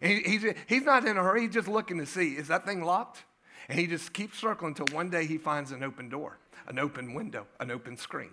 [0.00, 2.84] He, he's, he's not in a hurry, he's just looking to see is that thing
[2.84, 3.24] locked?
[3.68, 7.14] And he just keeps circling until one day he finds an open door, an open
[7.14, 8.30] window, an open screen.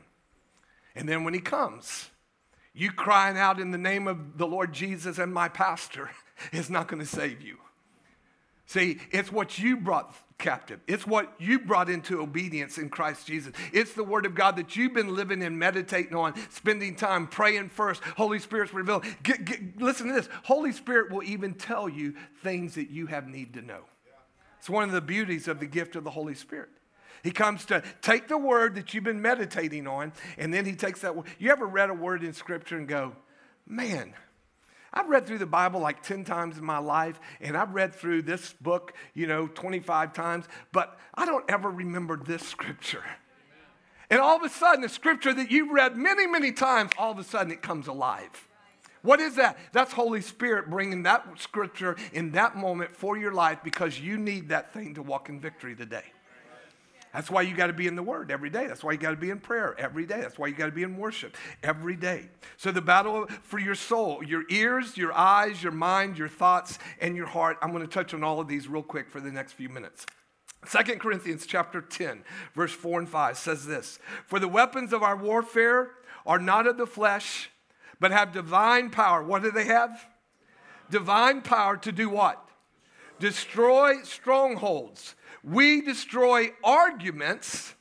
[0.96, 2.10] And then when he comes,
[2.80, 6.10] you crying out in the name of the Lord Jesus and my pastor
[6.52, 7.58] is not going to save you.
[8.66, 10.80] See, it's what you brought captive.
[10.88, 13.54] It's what you brought into obedience in Christ Jesus.
[13.74, 17.70] It's the word of God that you've been living and meditating on, spending time praying
[17.70, 18.02] first.
[18.16, 19.06] Holy Spirit's revealed.
[19.24, 20.30] Get, get, listen to this.
[20.44, 22.14] Holy Spirit will even tell you
[22.44, 23.82] things that you have need to know.
[24.60, 26.70] It's one of the beauties of the gift of the Holy Spirit.
[27.24, 31.02] He comes to take the word that you've been meditating on, and then he takes
[31.02, 31.26] that word.
[31.38, 33.14] You ever read a word in Scripture and go,
[33.68, 34.14] man,
[34.94, 38.24] I've read through the Bible like 10 times in my life, and I've read through
[38.24, 43.04] this book, you know, 25 times, but I don't ever remember this scripture.
[44.10, 47.20] And all of a sudden, the scripture that you've read many, many times, all of
[47.20, 48.48] a sudden it comes alive.
[49.02, 49.58] What is that?
[49.72, 54.50] That's Holy Spirit bringing that scripture in that moment for your life because you need
[54.50, 56.04] that thing to walk in victory today.
[57.14, 58.68] That's why you got to be in the Word every day.
[58.68, 60.22] That's why you got to be in prayer every day.
[60.22, 62.30] That's why you got to be in worship every day.
[62.58, 67.16] So, the battle for your soul, your ears, your eyes, your mind, your thoughts, and
[67.16, 67.58] your heart.
[67.62, 70.06] I'm going to touch on all of these real quick for the next few minutes.
[70.70, 75.16] 2 Corinthians chapter 10, verse 4 and 5 says this For the weapons of our
[75.16, 75.92] warfare
[76.26, 77.50] are not of the flesh,
[78.00, 79.24] but have divine power.
[79.24, 80.06] What do they have?
[80.92, 82.46] Divine power to do what?
[83.20, 87.74] Destroy strongholds we destroy arguments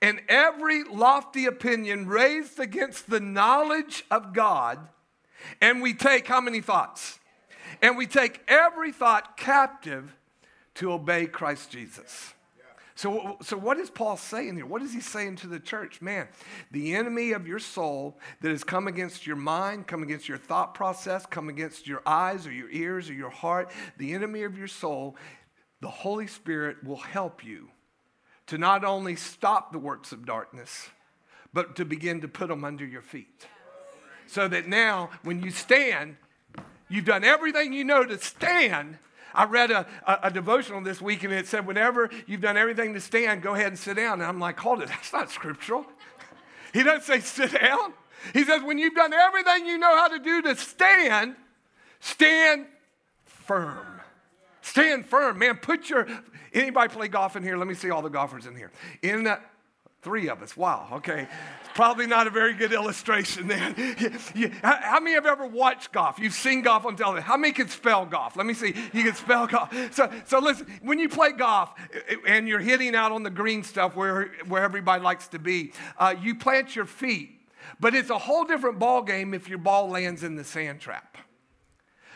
[0.00, 4.78] and every lofty opinion raised against the knowledge of God.
[5.60, 7.18] And we take how many thoughts?
[7.80, 10.14] And we take every thought captive
[10.74, 12.34] to obey Christ Jesus.
[12.94, 14.66] So, so what is Paul saying here?
[14.66, 16.02] What is he saying to the church?
[16.02, 16.28] Man,
[16.70, 20.74] the enemy of your soul that has come against your mind, come against your thought
[20.74, 24.68] process, come against your eyes or your ears or your heart, the enemy of your
[24.68, 25.16] soul
[25.82, 27.68] the Holy Spirit will help you
[28.46, 30.88] to not only stop the works of darkness,
[31.52, 33.46] but to begin to put them under your feet.
[34.28, 36.16] So that now, when you stand,
[36.88, 38.98] you've done everything you know to stand.
[39.34, 42.94] I read a, a, a, devotional this week and it said, whenever you've done everything
[42.94, 44.20] to stand, go ahead and sit down.
[44.20, 45.84] And I'm like, hold it, that's not scriptural.
[46.72, 47.92] He doesn't say sit down.
[48.32, 51.36] He says, when you've done everything you know how to do to stand,
[52.00, 52.64] stand
[53.26, 54.00] firm.
[54.72, 55.56] Stand firm, man.
[55.58, 56.08] Put your,
[56.54, 57.58] anybody play golf in here?
[57.58, 58.72] Let me see all the golfers in here.
[59.02, 59.36] In
[60.00, 60.56] Three of us.
[60.56, 60.88] Wow.
[60.94, 61.28] Okay.
[61.60, 63.74] It's probably not a very good illustration then.
[64.62, 66.18] how many have ever watched golf?
[66.18, 67.24] You've seen golf on television.
[67.24, 68.34] How many can spell golf?
[68.34, 68.74] Let me see.
[68.92, 69.72] You can spell golf.
[69.92, 71.74] So, so listen, when you play golf
[72.26, 76.14] and you're hitting out on the green stuff where, where everybody likes to be, uh,
[76.20, 77.30] you plant your feet.
[77.78, 81.18] But it's a whole different ball game if your ball lands in the sand trap.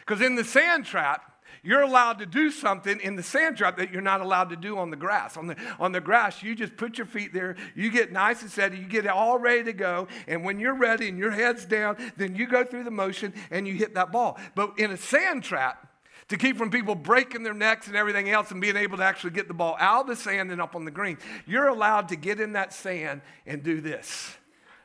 [0.01, 1.36] Because in the sand trap,
[1.67, 4.79] you're allowed to do something in the sand trap that you're not allowed to do
[4.79, 5.37] on the grass.
[5.37, 8.51] On the, on the grass, you just put your feet there, you get nice and
[8.51, 11.97] steady, you get all ready to go, and when you're ready and your head's down,
[12.17, 14.39] then you go through the motion and you hit that ball.
[14.55, 15.83] But in a sand trap,
[16.29, 19.31] to keep from people breaking their necks and everything else and being able to actually
[19.31, 22.17] get the ball out of the sand and up on the green, you're allowed to
[22.17, 24.37] get in that sand and do this.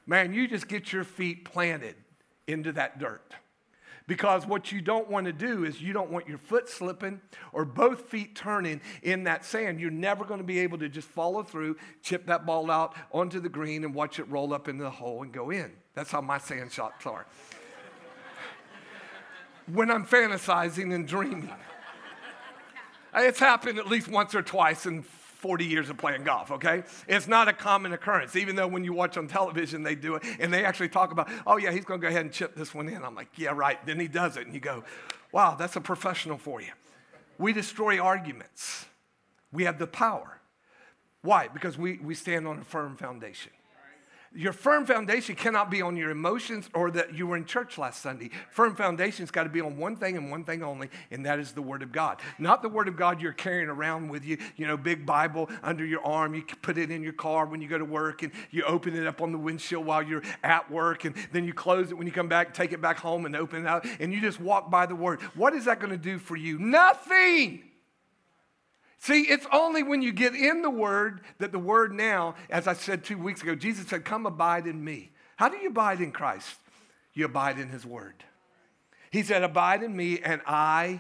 [0.08, 1.96] Man, you just get your feet planted
[2.48, 3.34] into that dirt.
[4.12, 7.22] Because what you don't want to do is you don't want your foot slipping
[7.54, 9.80] or both feet turning in that sand.
[9.80, 13.40] You're never going to be able to just follow through, chip that ball out onto
[13.40, 15.72] the green, and watch it roll up into the hole and go in.
[15.94, 17.26] That's how my sand shots are.
[19.72, 21.50] when I'm fantasizing and dreaming.
[23.16, 25.04] It's happened at least once or twice in
[25.42, 26.84] 40 years of playing golf, okay?
[27.08, 30.24] It's not a common occurrence, even though when you watch on television, they do it
[30.40, 32.88] and they actually talk about, oh, yeah, he's gonna go ahead and chip this one
[32.88, 33.04] in.
[33.04, 33.84] I'm like, yeah, right.
[33.86, 34.84] Then he does it, and you go,
[35.32, 36.72] wow, that's a professional for you.
[37.40, 38.86] We destroy arguments,
[39.52, 40.40] we have the power.
[41.24, 41.48] Why?
[41.48, 43.52] Because we, we stand on a firm foundation.
[44.34, 48.02] Your firm foundation cannot be on your emotions or that you were in church last
[48.02, 48.30] Sunday.
[48.50, 51.52] Firm foundation's got to be on one thing and one thing only, and that is
[51.52, 52.22] the Word of God.
[52.40, 55.86] Not the Word of God you're carrying around with you, you know, big Bible under
[55.86, 56.34] your arm.
[56.34, 59.06] You put it in your car when you go to work, and you open it
[59.06, 62.14] up on the windshield while you're at work, and then you close it when you
[62.14, 64.86] come back, take it back home, and open it up, and you just walk by
[64.86, 65.20] the Word.
[65.36, 66.58] What is that going to do for you?
[66.58, 67.64] Nothing.
[69.02, 72.74] See, it's only when you get in the Word that the Word now, as I
[72.74, 75.10] said two weeks ago, Jesus said, Come abide in me.
[75.38, 76.56] How do you abide in Christ?
[77.14, 78.24] You abide in His Word.
[79.10, 81.00] He said, Abide in me and I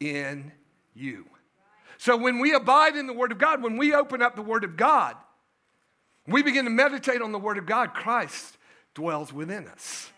[0.00, 0.50] in
[0.94, 1.26] you.
[1.98, 4.64] So when we abide in the Word of God, when we open up the Word
[4.64, 5.14] of God,
[6.26, 8.56] we begin to meditate on the Word of God, Christ
[8.94, 10.11] dwells within us.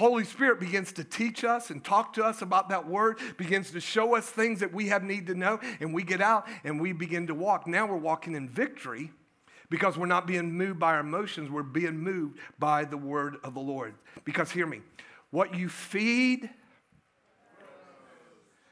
[0.00, 3.80] Holy Spirit begins to teach us and talk to us about that word, begins to
[3.82, 6.94] show us things that we have need to know, and we get out and we
[6.94, 7.66] begin to walk.
[7.66, 9.12] Now we're walking in victory
[9.68, 13.52] because we're not being moved by our emotions, we're being moved by the word of
[13.52, 13.92] the Lord.
[14.24, 14.80] Because hear me,
[15.32, 16.48] what you feed,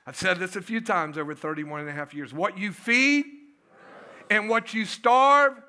[0.06, 2.32] I've said this a few times over 31 and a half years.
[2.32, 3.26] What you feed
[4.30, 5.60] and what you starve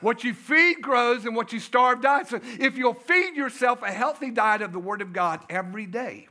[0.00, 2.28] what you feed grows and what you starve dies.
[2.28, 6.28] So if you'll feed yourself a healthy diet of the Word of God every day,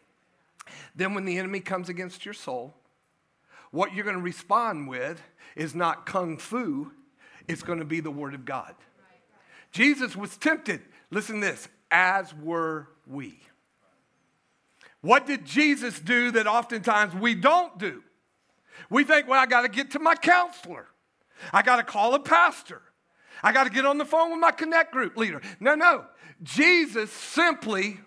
[0.95, 2.75] then when the enemy comes against your soul,
[3.71, 5.21] what you're going to respond with
[5.55, 6.91] is not kung fu,
[7.47, 8.75] it's going to be the Word of God.
[9.71, 13.39] Jesus was tempted, listen this, as were we.
[15.01, 18.03] What did Jesus do that oftentimes we don't do?
[18.89, 20.87] We think, well, I got to get to my counselor.
[21.53, 22.81] I got to call a pastor.
[23.43, 25.41] I got to get on the phone with my Connect group leader.
[25.59, 26.05] No, no.
[26.43, 27.99] Jesus simply,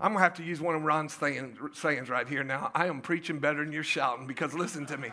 [0.00, 2.70] I'm going to have to use one of Ron's sayings right here now.
[2.74, 5.10] I am preaching better than you're shouting because listen to me.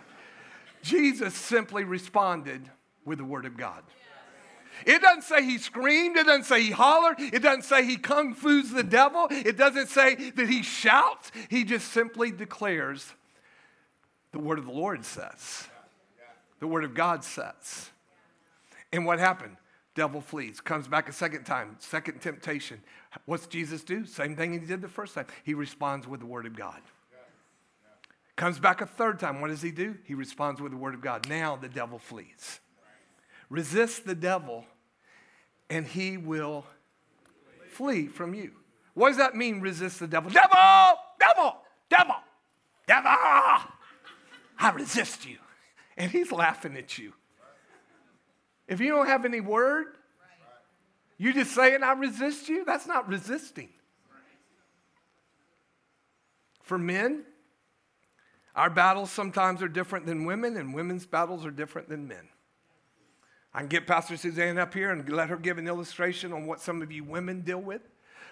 [0.81, 2.69] Jesus simply responded
[3.05, 3.83] with the Word of God.
[4.85, 6.15] It doesn't say he screamed.
[6.15, 7.19] It doesn't say he hollered.
[7.19, 9.27] It doesn't say he kung fu's the devil.
[9.29, 11.31] It doesn't say that he shouts.
[11.49, 13.13] He just simply declares
[14.31, 15.67] the word of the Lord says.
[16.61, 17.89] The word of God says.
[18.91, 19.57] And what happened?
[19.95, 22.81] Devil flees, comes back a second time, second temptation.
[23.25, 24.05] What's Jesus do?
[24.05, 25.25] Same thing he did the first time.
[25.43, 26.79] He responds with the word of God.
[28.35, 29.41] Comes back a third time.
[29.41, 29.97] What does he do?
[30.05, 31.27] He responds with the word of God.
[31.27, 32.61] Now the devil flees.
[33.49, 34.63] Resist the devil,
[35.69, 36.65] and he will
[37.71, 38.51] flee from you.
[38.93, 40.31] What does that mean, resist the devil?
[40.31, 40.55] Devil,
[41.19, 41.57] devil,
[41.89, 42.15] devil,
[42.87, 43.11] devil.
[43.11, 45.37] I resist you.
[45.97, 47.13] And he's laughing at you.
[48.69, 49.87] If you don't have any word,
[51.17, 53.69] you just saying, I resist you, that's not resisting.
[56.61, 57.23] For men,
[58.55, 62.29] our battles sometimes are different than women, and women's battles are different than men.
[63.53, 66.61] I can get Pastor Suzanne up here and let her give an illustration on what
[66.61, 67.81] some of you women deal with.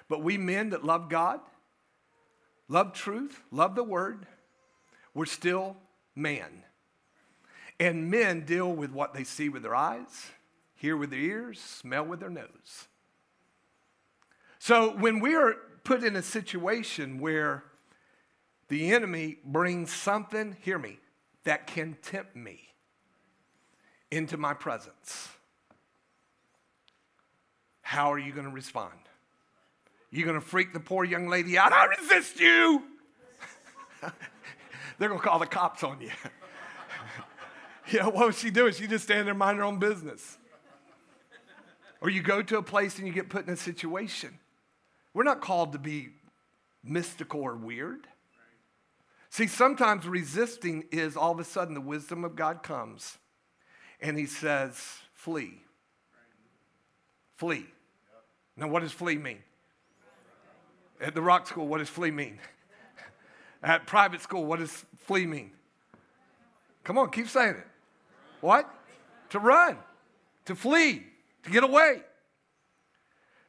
[0.08, 1.40] But we men that love God,
[2.68, 4.28] love truth, love the word,
[5.16, 5.76] we're still
[6.16, 6.64] man.
[7.80, 10.32] And men deal with what they see with their eyes,
[10.74, 12.88] hear with their ears, smell with their nose.
[14.60, 17.64] So when we are put in a situation where
[18.68, 21.00] the enemy brings something, hear me,
[21.44, 22.68] that can tempt me
[24.12, 25.30] into my presence.
[27.82, 28.94] how are you going to respond?
[30.12, 31.72] You're going to freak the poor young lady out?
[31.72, 32.84] I resist you.
[35.00, 36.12] They're going to call the cops on you.
[37.94, 38.74] know, what was she doing?
[38.74, 40.38] She just standing there minding her own business.
[42.02, 44.38] Or you go to a place and you get put in a situation.
[45.14, 46.10] We're not called to be
[46.84, 48.08] mystical or weird.
[49.30, 53.18] See, sometimes resisting is all of a sudden the wisdom of God comes
[54.00, 54.80] and he says,
[55.14, 55.62] flee.
[57.36, 57.66] Flee.
[58.56, 59.40] Now, what does flee mean?
[61.00, 62.40] At the rock school, what does flee mean?
[63.64, 65.52] At private school, what does flee mean?
[66.84, 67.68] Come on, keep saying it.
[68.48, 68.74] What?
[69.32, 69.78] To run,
[70.46, 71.04] to flee,
[71.44, 72.00] to get away.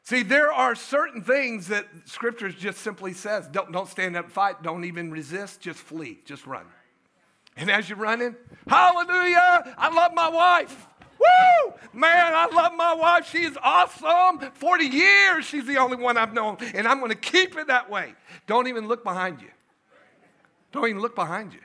[0.02, 4.60] See, there are certain things that scriptures just simply says don't, don't stand up fight,
[4.64, 6.64] don't even resist, just flee, just run.
[7.56, 8.34] And as you're running,
[8.66, 10.88] hallelujah, I love my wife.
[11.20, 11.74] Woo!
[11.92, 13.30] Man, I love my wife.
[13.30, 14.50] She's awesome.
[14.54, 17.88] 40 years, she's the only one I've known, and I'm going to keep it that
[17.88, 18.14] way.
[18.48, 19.50] Don't even look behind you.
[20.72, 21.60] Don't even look behind you.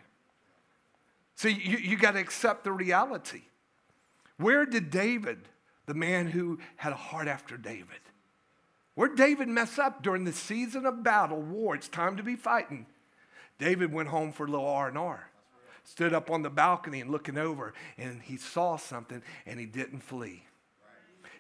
[1.36, 3.42] See, you, you got to accept the reality.
[4.38, 5.40] Where did David,
[5.86, 7.88] the man who had a heart after David,
[8.96, 11.76] where did David mess up during the season of battle, war?
[11.76, 12.86] It's time to be fighting.
[13.58, 15.30] David went home for a little R&R
[15.84, 20.02] stood up on the balcony and looking over, and he saw something and he didn't
[20.02, 20.44] flee.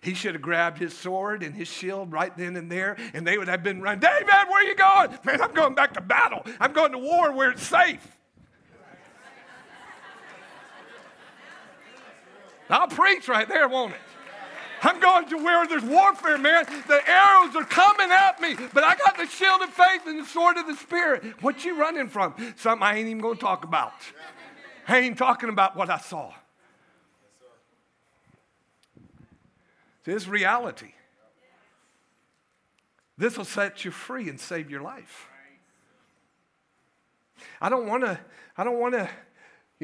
[0.01, 3.37] He should have grabbed his sword and his shield right then and there, and they
[3.37, 4.01] would have been running.
[4.01, 5.17] David, where are you going?
[5.23, 6.45] Man, I'm going back to battle.
[6.59, 8.05] I'm going to war where it's safe.
[12.73, 13.99] I'll preach right there, won't it?
[14.81, 16.65] I'm going to where there's warfare, man.
[16.87, 20.25] The arrows are coming at me, but I got the shield of faith and the
[20.25, 21.23] sword of the Spirit.
[21.41, 22.33] What you running from?
[22.57, 23.93] Something I ain't even going to talk about.
[24.87, 26.33] I ain't talking about what I saw.
[30.03, 30.93] This reality.
[33.17, 35.27] This will set you free and save your life.
[37.61, 38.19] I don't want to,
[38.57, 39.09] I don't want to,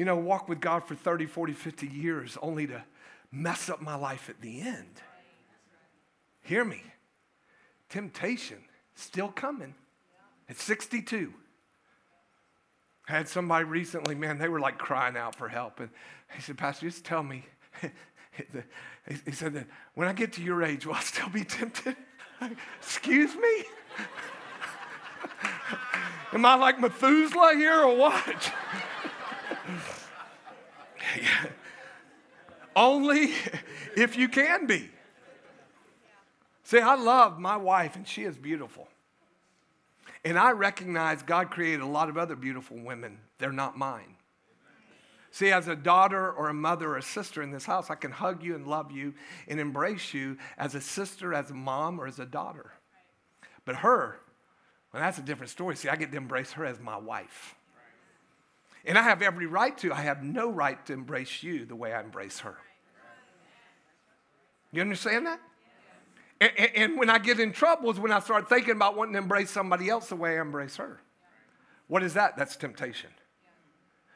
[0.00, 2.82] you know, walk with God for 30, 40, 50 years only to
[3.30, 5.02] mess up my life at the end.
[6.40, 6.82] Hear me.
[7.90, 8.56] Temptation
[8.94, 9.74] still coming
[10.48, 11.34] at 62.
[13.10, 15.80] I had somebody recently, man, they were like crying out for help.
[15.80, 15.90] And
[16.34, 17.44] he said, Pastor, just tell me.
[19.26, 21.94] he said that when I get to your age, will I still be tempted?
[22.80, 23.64] Excuse me?
[26.32, 28.50] Am I like Methuselah here or what?
[32.76, 33.32] Only
[33.96, 34.90] if you can be.
[36.64, 38.88] See, I love my wife, and she is beautiful.
[40.24, 43.18] And I recognize God created a lot of other beautiful women.
[43.38, 44.16] They're not mine.
[45.32, 48.10] See, as a daughter or a mother or a sister in this house, I can
[48.10, 49.14] hug you and love you
[49.48, 52.72] and embrace you as a sister, as a mom, or as a daughter.
[53.64, 54.20] But her,
[54.92, 55.76] well, that's a different story.
[55.76, 57.54] See, I get to embrace her as my wife.
[58.84, 59.92] And I have every right to.
[59.92, 62.56] I have no right to embrace you the way I embrace her.
[64.72, 65.40] You understand that?
[66.40, 69.18] And, and, when I get in trouble is when I start thinking about wanting to
[69.18, 71.00] embrace somebody else the way I embrace her.
[71.86, 72.38] What is that?
[72.38, 73.10] That's temptation.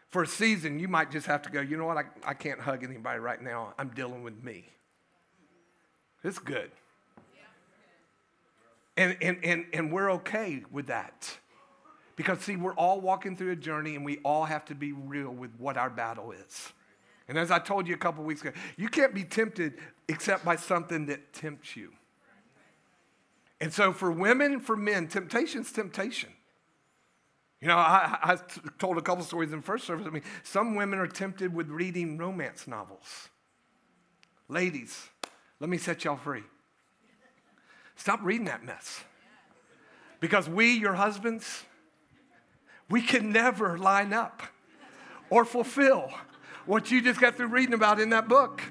[0.09, 1.99] For a season, you might just have to go, you know what?
[1.99, 3.75] I, I can't hug anybody right now.
[3.79, 4.71] I'm dealing with me.
[6.23, 6.71] It's good.
[8.97, 11.37] And, and, and, and we're okay with that.
[12.17, 15.31] Because, see, we're all walking through a journey and we all have to be real
[15.31, 16.73] with what our battle is.
[17.27, 19.75] And as I told you a couple weeks ago, you can't be tempted
[20.09, 21.93] except by something that tempts you.
[23.61, 26.31] And so, for women for men, temptation's temptation.
[27.61, 28.39] You know, I, I
[28.79, 30.07] told a couple stories in first service.
[30.07, 33.31] I mean, some women are tempted with reading romance novels.
[34.49, 35.09] Ladies,
[35.61, 36.43] let me set y'all free.
[37.97, 39.03] Stop reading that mess.
[40.21, 41.65] Because we, your husbands,
[42.91, 44.43] we can never line up
[45.31, 46.13] or fulfill
[46.67, 48.63] what you just got through reading about in that book.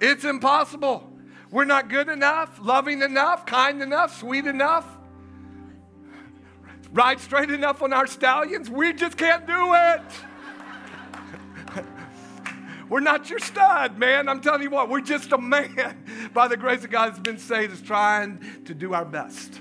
[0.00, 1.10] It's impossible.
[1.50, 4.86] We're not good enough, loving enough, kind enough, sweet enough,
[6.92, 8.68] ride straight enough on our stallions.
[8.68, 10.02] We just can't do it.
[12.88, 14.28] We're not your stud, man.
[14.28, 17.38] I'm telling you what, we're just a man by the grace of God that's been
[17.38, 19.60] saved, is trying to do our best.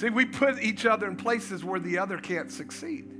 [0.00, 3.14] See, we put each other in places where the other can't succeed.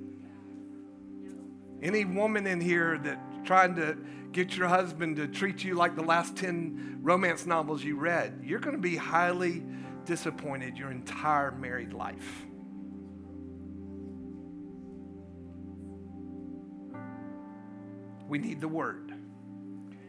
[1.82, 3.98] Any woman in here that trying to
[4.32, 8.60] get your husband to treat you like the last 10 romance novels you read, you're
[8.60, 9.62] going to be highly
[10.06, 12.46] disappointed your entire married life.
[18.26, 19.12] We need the word.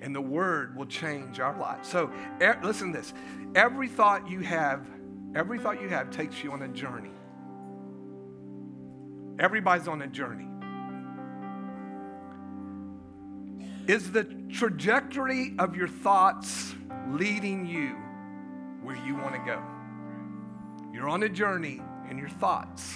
[0.02, 1.90] And the word will change our lives.
[1.90, 3.14] So er, listen to this.
[3.56, 4.88] Every thought you have,
[5.36, 7.12] every thought you have takes you on a journey.
[9.40, 10.48] Everybody's on a journey.
[13.88, 16.76] Is the trajectory of your thoughts
[17.10, 17.96] leading you
[18.84, 19.62] where you want to go?
[20.94, 22.94] You're on a journey, and your thoughts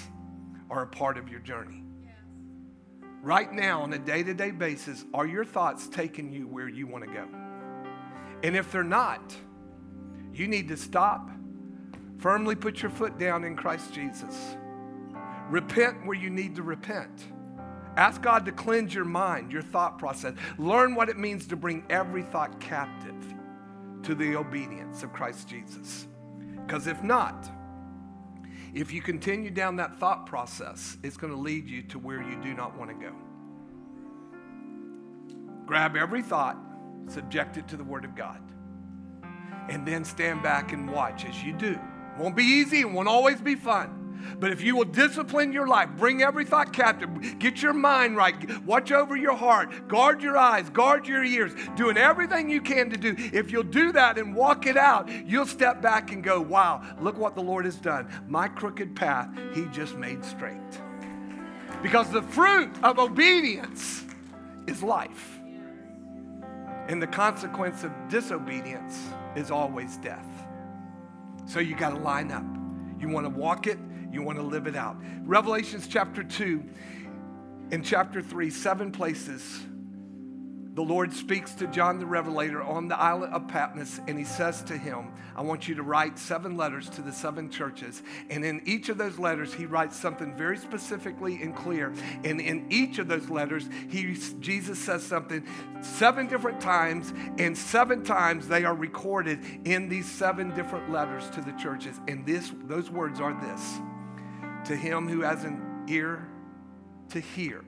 [0.69, 1.83] are a part of your journey.
[3.21, 6.85] Right now, on a day to day basis, are your thoughts taking you where you
[6.85, 7.25] want to go?
[8.43, 9.35] And if they're not,
[10.33, 11.29] you need to stop,
[12.17, 14.57] firmly put your foot down in Christ Jesus.
[15.49, 17.25] Repent where you need to repent.
[17.97, 20.33] Ask God to cleanse your mind, your thought process.
[20.57, 23.15] Learn what it means to bring every thought captive
[24.03, 26.07] to the obedience of Christ Jesus.
[26.65, 27.49] Because if not,
[28.73, 32.35] if you continue down that thought process, it's going to lead you to where you
[32.41, 33.13] do not want to go.
[35.65, 36.57] Grab every thought,
[37.07, 38.41] subject it to the Word of God,
[39.69, 41.79] and then stand back and watch as you do.
[42.17, 44.05] Won't be easy, it won't always be fun.
[44.39, 48.35] But if you will discipline your life, bring every thought captive, get your mind right,
[48.65, 52.97] watch over your heart, guard your eyes, guard your ears, doing everything you can to
[52.97, 53.15] do.
[53.17, 57.17] If you'll do that and walk it out, you'll step back and go, wow, look
[57.17, 58.09] what the Lord has done.
[58.27, 60.55] My crooked path, He just made straight.
[61.81, 64.05] Because the fruit of obedience
[64.67, 65.39] is life.
[66.87, 70.34] And the consequence of disobedience is always death.
[71.45, 72.43] So you got to line up.
[72.99, 73.77] You want to walk it,
[74.11, 74.97] you want to live it out.
[75.23, 76.63] Revelations chapter 2
[77.71, 79.61] and chapter 3, seven places,
[80.75, 84.61] the Lord speaks to John the Revelator on the island of Patmos, and he says
[84.63, 88.03] to him, I want you to write seven letters to the seven churches.
[88.29, 91.93] And in each of those letters, he writes something very specifically and clear.
[92.25, 95.45] And in each of those letters, he, Jesus says something
[95.81, 101.41] seven different times, and seven times they are recorded in these seven different letters to
[101.41, 102.01] the churches.
[102.09, 103.79] And this, those words are this
[104.65, 106.27] to him who has an ear
[107.11, 107.63] to hear,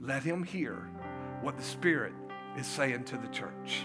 [0.00, 0.89] let him hear
[1.42, 2.12] what the Spirit
[2.56, 3.84] is saying to the church.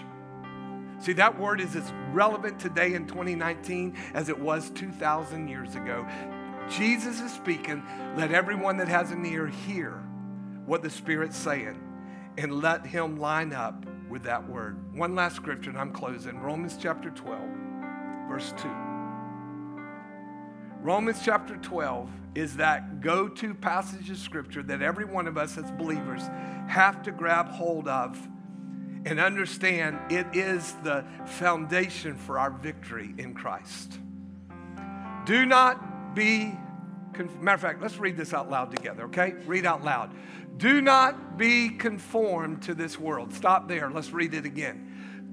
[0.98, 6.06] See, that word is as relevant today in 2019 as it was 2,000 years ago.
[6.70, 7.82] Jesus is speaking.
[8.16, 10.02] Let everyone that has an ear hear
[10.64, 11.80] what the Spirit's saying
[12.38, 14.78] and let him line up with that word.
[14.96, 17.40] One last scripture, and I'm closing Romans chapter 12,
[18.28, 18.85] verse 2.
[20.86, 25.58] Romans chapter 12 is that go to passage of scripture that every one of us
[25.58, 26.22] as believers
[26.68, 28.16] have to grab hold of
[29.04, 33.98] and understand it is the foundation for our victory in Christ.
[35.24, 36.56] Do not be,
[37.40, 39.34] matter of fact, let's read this out loud together, okay?
[39.44, 40.14] Read out loud.
[40.56, 43.34] Do not be conformed to this world.
[43.34, 43.90] Stop there.
[43.90, 44.85] Let's read it again.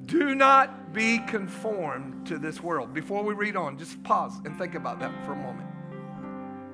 [0.05, 2.93] Do not be conformed to this world.
[2.93, 5.69] Before we read on, just pause and think about that for a moment.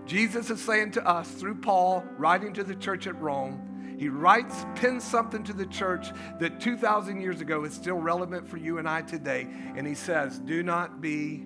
[0.05, 4.65] Jesus is saying to us through Paul, writing to the church at Rome, he writes,
[4.75, 8.87] pins something to the church that 2,000 years ago is still relevant for you and
[8.87, 9.45] I today.
[9.75, 11.45] And he says, Do not be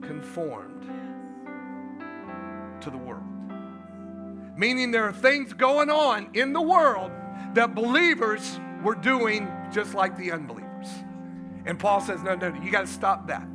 [0.00, 0.88] conformed
[2.80, 3.24] to the world.
[4.56, 7.10] Meaning there are things going on in the world
[7.54, 10.69] that believers were doing just like the unbelievers.
[11.66, 13.46] And Paul says, no, no, you got to stop that.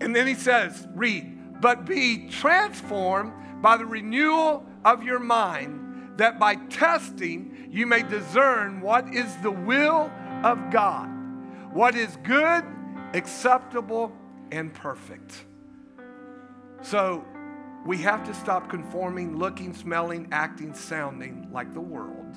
[0.00, 6.38] And then he says, read, but be transformed by the renewal of your mind, that
[6.38, 10.10] by testing you may discern what is the will
[10.44, 11.08] of God,
[11.72, 12.64] what is good,
[13.14, 14.12] acceptable,
[14.52, 15.44] and perfect.
[16.82, 17.24] So
[17.84, 22.36] we have to stop conforming, looking, smelling, acting, sounding like the world.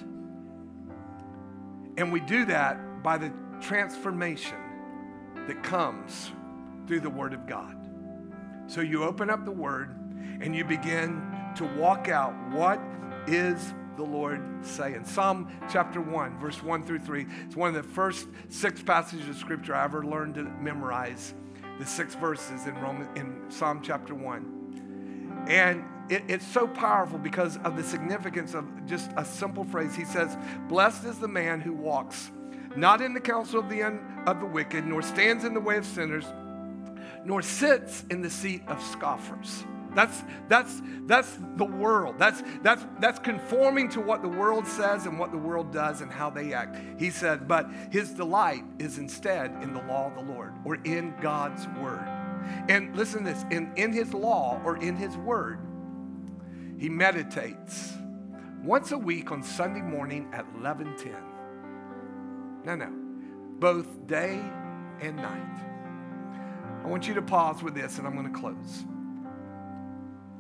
[1.97, 4.57] And we do that by the transformation
[5.48, 6.32] that comes
[6.88, 7.78] through the Word of God.
[8.68, 9.96] So you open up the Word
[10.42, 11.22] and you begin
[11.56, 12.80] to walk out what
[13.28, 15.06] is the Lord saying.
[15.06, 17.26] Psalm chapter 1, verse 1 through 3.
[17.46, 21.34] It's one of the first six passages of Scripture I ever learned to memorize.
[21.80, 25.46] The six verses in Roman in Psalm chapter 1.
[25.48, 29.96] And it, it's so powerful because of the significance of just a simple phrase.
[29.96, 30.38] He says,
[30.68, 32.32] Blessed is the man who walks
[32.76, 35.78] not in the counsel of the, un, of the wicked, nor stands in the way
[35.78, 36.26] of sinners,
[37.26, 39.63] nor sits in the seat of scoffers.
[39.93, 42.15] That's, that's, that's the world.
[42.17, 46.11] That's, that's, that's conforming to what the world says and what the world does and
[46.11, 46.78] how they act.
[46.97, 51.13] He said, but his delight is instead in the law of the Lord or in
[51.22, 52.07] God's word.
[52.69, 55.59] And listen to this in, in his law or in his word,
[56.80, 57.93] he meditates
[58.63, 61.30] once a week on Sunday morning at 1110.
[62.66, 62.91] No, no.
[63.59, 64.39] Both day
[65.01, 65.62] and night.
[66.84, 68.86] I want you to pause with this and I'm going to close.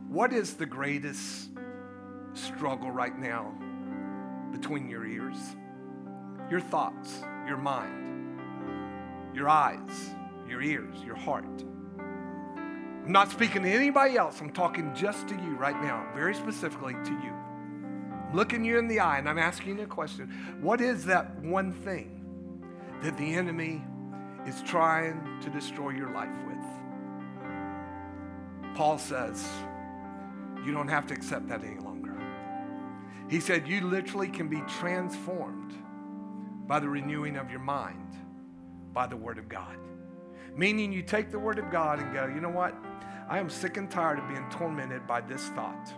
[0.07, 1.49] What is the greatest
[2.33, 3.53] struggle right now
[4.51, 5.37] between your ears?
[6.49, 8.39] Your thoughts, your mind,
[9.33, 10.09] your eyes,
[10.47, 11.63] your ears, your heart.
[11.97, 14.41] I'm not speaking to anybody else.
[14.41, 17.33] I'm talking just to you right now, very specifically to you.
[18.33, 20.29] Looking you in the eye and I'm asking you a question.
[20.61, 22.17] What is that one thing
[23.01, 23.83] that the enemy
[24.45, 26.57] is trying to destroy your life with?
[28.75, 29.45] Paul says,
[30.65, 32.15] you don't have to accept that any longer.
[33.29, 35.73] He said, You literally can be transformed
[36.67, 38.15] by the renewing of your mind,
[38.93, 39.77] by the Word of God.
[40.55, 42.75] Meaning, you take the Word of God and go, You know what?
[43.27, 45.93] I am sick and tired of being tormented by this thought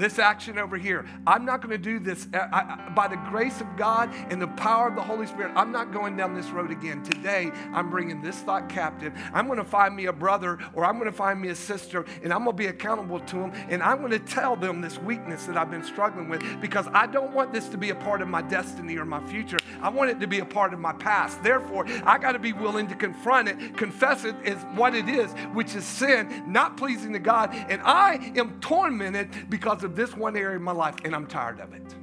[0.00, 1.06] this action over here.
[1.26, 4.40] I'm not going to do this uh, I, I, by the grace of God and
[4.40, 5.52] the power of the Holy Spirit.
[5.54, 7.02] I'm not going down this road again.
[7.02, 9.12] Today, I'm bringing this thought captive.
[9.32, 12.04] I'm going to find me a brother or I'm going to find me a sister
[12.22, 14.98] and I'm going to be accountable to them and I'm going to tell them this
[14.98, 18.22] weakness that I've been struggling with because I don't want this to be a part
[18.22, 19.58] of my destiny or my future.
[19.82, 21.42] I want it to be a part of my past.
[21.42, 25.30] Therefore, I got to be willing to confront it, confess it as what it is,
[25.52, 27.54] which is sin, not pleasing to God.
[27.68, 31.60] And I am tormented because of this one area of my life, and I'm tired
[31.60, 31.94] of it.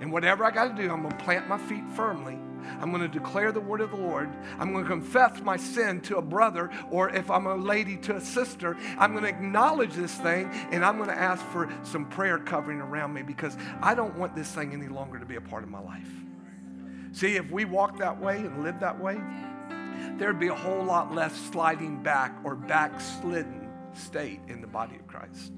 [0.00, 2.38] And whatever I got to do, I'm going to plant my feet firmly.
[2.80, 4.30] I'm going to declare the word of the Lord.
[4.58, 8.16] I'm going to confess my sin to a brother, or if I'm a lady, to
[8.16, 8.76] a sister.
[8.98, 12.80] I'm going to acknowledge this thing, and I'm going to ask for some prayer covering
[12.80, 15.70] around me because I don't want this thing any longer to be a part of
[15.70, 16.08] my life.
[17.12, 19.20] See, if we walk that way and live that way,
[20.16, 25.06] there'd be a whole lot less sliding back or backslidden state in the body of
[25.06, 25.52] Christ.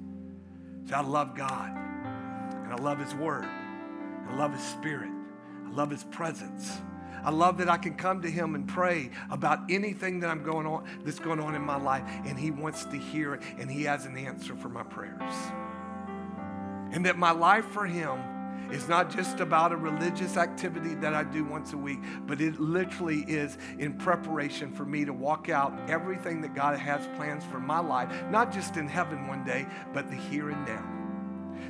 [0.86, 5.10] See, I love God, and I love His Word, I love His Spirit,
[5.66, 6.78] I love His presence.
[7.24, 10.66] I love that I can come to him and pray about anything that I'm going
[10.66, 13.84] on that's going on in my life and he wants to hear it and he
[13.84, 15.32] has an answer for my prayers.
[16.90, 18.18] And that my life for him
[18.70, 22.60] it's not just about a religious activity that I do once a week, but it
[22.60, 27.60] literally is in preparation for me to walk out everything that God has plans for
[27.60, 31.01] my life, not just in heaven one day, but the here and now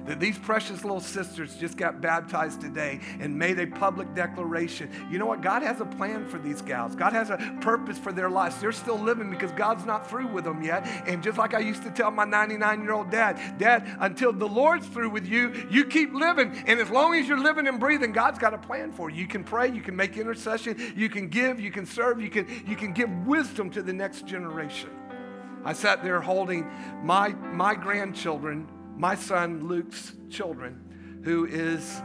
[0.07, 4.90] that these precious little sisters just got baptized today and made a public declaration.
[5.11, 5.40] You know what?
[5.40, 6.95] God has a plan for these gals.
[6.95, 8.61] God has a purpose for their lives.
[8.61, 10.86] They're still living because God's not through with them yet.
[11.07, 14.49] And just like I used to tell my 99 year old dad, Dad, until the
[14.49, 16.53] Lord's through with you, you keep living.
[16.66, 19.22] And as long as you're living and breathing, God's got a plan for you.
[19.22, 22.49] You can pray, you can make intercession, you can give, you can serve, you can,
[22.66, 24.90] you can give wisdom to the next generation.
[25.64, 26.68] I sat there holding
[27.05, 28.66] my, my grandchildren
[28.97, 32.03] my son Luke's children, who is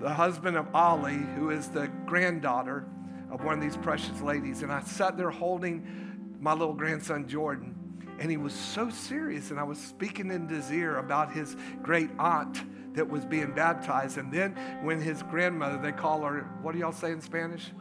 [0.00, 2.86] the husband of Ollie, who is the granddaughter
[3.30, 4.62] of one of these precious ladies.
[4.62, 7.74] And I sat there holding my little grandson Jordan,
[8.18, 9.50] and he was so serious.
[9.50, 12.62] And I was speaking in his ear about his great aunt
[12.94, 14.18] that was being baptized.
[14.18, 17.72] And then when his grandmother, they call her, what do y'all say in Spanish?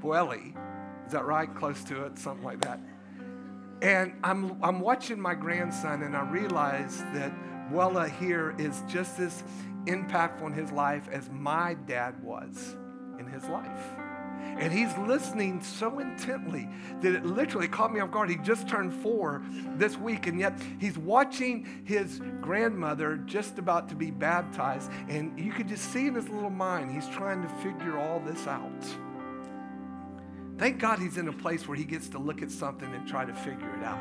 [0.00, 0.54] Bueli.
[1.06, 1.52] Is that right?
[1.54, 2.80] Close to it, something like that.
[3.82, 7.32] And I'm, I'm watching my grandson, and I realize that
[7.72, 9.42] Wella here is just as
[9.86, 12.76] impactful in his life as my dad was
[13.18, 13.80] in his life.
[14.56, 16.68] And he's listening so intently
[17.00, 18.30] that it literally caught me off guard.
[18.30, 19.42] He just turned four
[19.76, 24.92] this week, and yet he's watching his grandmother just about to be baptized.
[25.08, 28.46] And you could just see in his little mind, he's trying to figure all this
[28.46, 28.84] out.
[30.62, 33.24] Thank God he's in a place where he gets to look at something and try
[33.24, 33.98] to figure it out.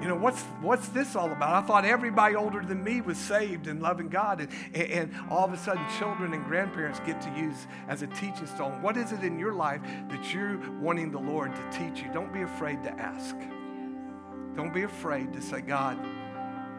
[0.00, 1.64] You know, what's, what's this all about?
[1.64, 5.52] I thought everybody older than me was saved and loving God, and, and all of
[5.52, 8.80] a sudden, children and grandparents get to use as a teaching stone.
[8.82, 12.12] What is it in your life that you're wanting the Lord to teach you?
[12.12, 13.34] Don't be afraid to ask.
[14.54, 15.98] Don't be afraid to say, God,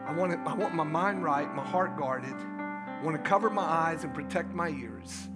[0.06, 2.32] I want, it, I want my mind right, my heart guarded.
[2.32, 5.28] I want to cover my eyes and protect my ears.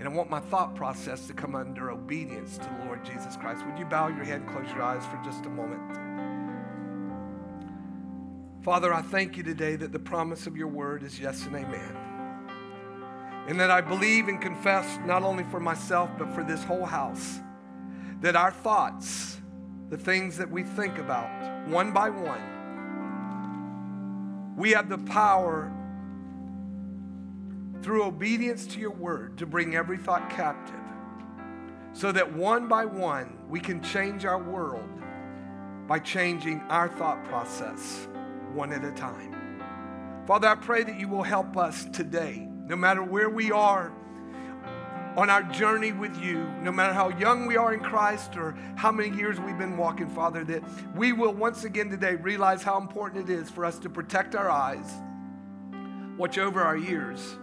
[0.00, 3.66] And I want my thought process to come under obedience to the Lord Jesus Christ.
[3.66, 5.82] Would you bow your head and close your eyes for just a moment?
[8.62, 11.96] Father, I thank you today that the promise of your word is yes and amen.
[13.46, 17.38] And that I believe and confess, not only for myself, but for this whole house,
[18.22, 19.38] that our thoughts,
[19.90, 22.40] the things that we think about, one by one,
[24.56, 25.70] we have the power
[27.82, 30.74] through obedience to your word to bring every thought captive
[31.92, 34.88] so that one by one we can change our world
[35.88, 38.06] by changing our thought process
[38.54, 39.34] one at a time.
[40.26, 43.92] Father, I pray that you will help us today, no matter where we are
[45.16, 48.92] on our journey with you, no matter how young we are in Christ or how
[48.92, 50.62] many years we've been walking, Father, that
[50.94, 54.48] we will once again today realize how important it is for us to protect our
[54.48, 54.88] eyes,
[56.16, 57.36] watch over our ears,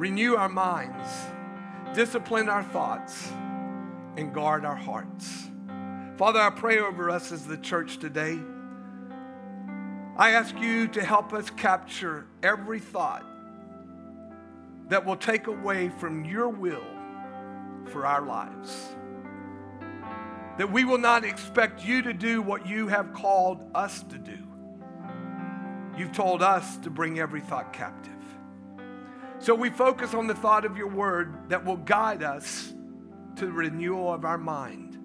[0.00, 1.10] renew our minds,
[1.94, 3.30] discipline our thoughts,
[4.16, 5.50] and guard our hearts.
[6.16, 8.38] Father, I pray over us as the church today.
[10.16, 13.26] I ask you to help us capture every thought
[14.88, 16.82] that will take away from your will
[17.84, 18.94] for our lives.
[20.56, 24.38] That we will not expect you to do what you have called us to do.
[25.98, 28.19] You've told us to bring every thought captive.
[29.40, 32.74] So we focus on the thought of your word that will guide us
[33.36, 34.98] to the renewal of our mind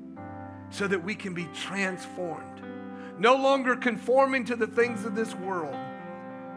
[0.70, 2.62] so that we can be transformed.
[3.18, 5.78] No longer conforming to the things of this world,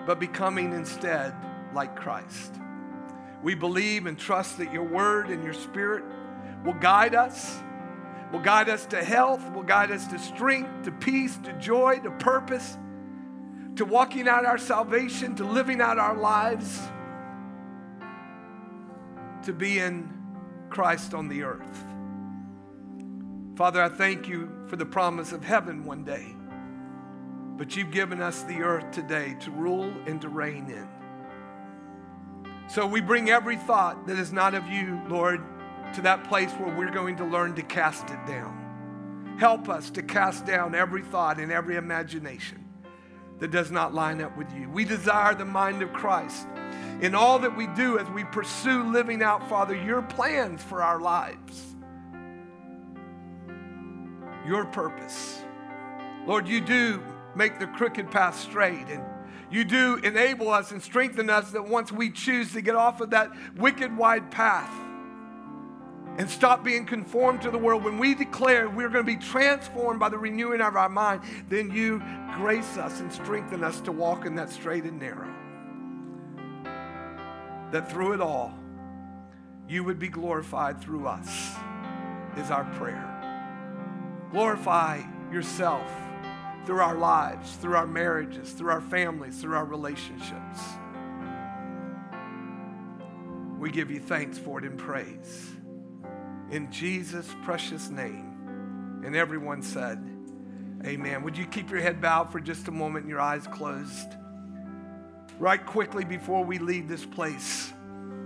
[0.07, 1.33] but becoming instead
[1.73, 2.57] like Christ.
[3.45, 6.03] We believe and trust that your word and your spirit
[6.65, 7.61] will guide us,
[8.33, 12.11] will guide us to health, will guide us to strength, to peace, to joy, to
[12.11, 12.77] purpose,
[13.77, 16.81] to walking out our salvation, to living out our lives,
[19.45, 20.13] to be in
[20.71, 21.85] Christ on the earth.
[23.57, 26.35] Father, I thank you for the promise of heaven one day,
[27.57, 30.89] but you've given us the earth today to rule and to reign in.
[32.69, 35.43] So we bring every thought that is not of you, Lord,
[35.95, 39.37] to that place where we're going to learn to cast it down.
[39.41, 42.65] Help us to cast down every thought and every imagination
[43.39, 44.69] that does not line up with you.
[44.69, 46.47] We desire the mind of Christ
[47.01, 51.01] in all that we do as we pursue living out, Father, your plans for our
[51.01, 51.75] lives,
[54.47, 55.43] your purpose.
[56.27, 57.03] Lord, you do
[57.35, 59.03] make the crooked path straight and
[59.51, 63.11] you do enable us and strengthen us that once we choose to get off of
[63.11, 64.71] that wicked wide path
[66.19, 70.01] and stop being conformed to the world, when we declare we're going to be transformed
[70.01, 72.03] by the renewing of our mind, then you
[72.35, 75.33] grace us and strengthen us to walk in that straight and narrow.
[77.71, 78.55] That through it all,
[79.69, 81.55] you would be glorified through us,
[82.37, 83.15] is our prayer.
[84.31, 85.03] Glorify
[85.33, 85.91] yourself
[86.65, 90.61] through our lives, through our marriages, through our families, through our relationships.
[93.59, 95.51] We give you thanks for it and praise.
[96.51, 99.03] In Jesus' precious name.
[99.05, 99.99] And everyone said,
[100.85, 101.23] Amen.
[101.23, 104.15] Would you keep your head bowed for just a moment and your eyes closed?
[105.39, 107.73] Right quickly before we leave this place,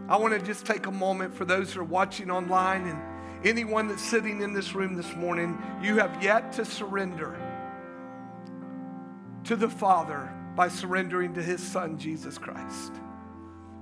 [0.09, 3.89] I want to just take a moment for those who are watching online and anyone
[3.89, 5.61] that's sitting in this room this morning.
[5.83, 7.39] You have yet to surrender
[9.45, 12.93] to the Father by surrendering to His Son, Jesus Christ.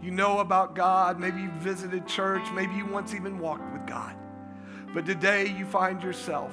[0.02, 1.20] You know about God.
[1.20, 2.50] Maybe you visited church.
[2.52, 4.16] Maybe you once even walked with God.
[4.92, 6.52] But today you find yourself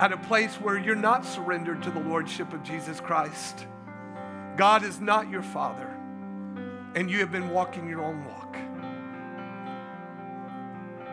[0.00, 3.66] at a place where you're not surrendered to the Lordship of Jesus Christ.
[4.56, 5.88] God is not your Father,
[6.94, 8.56] and you have been walking your own walk.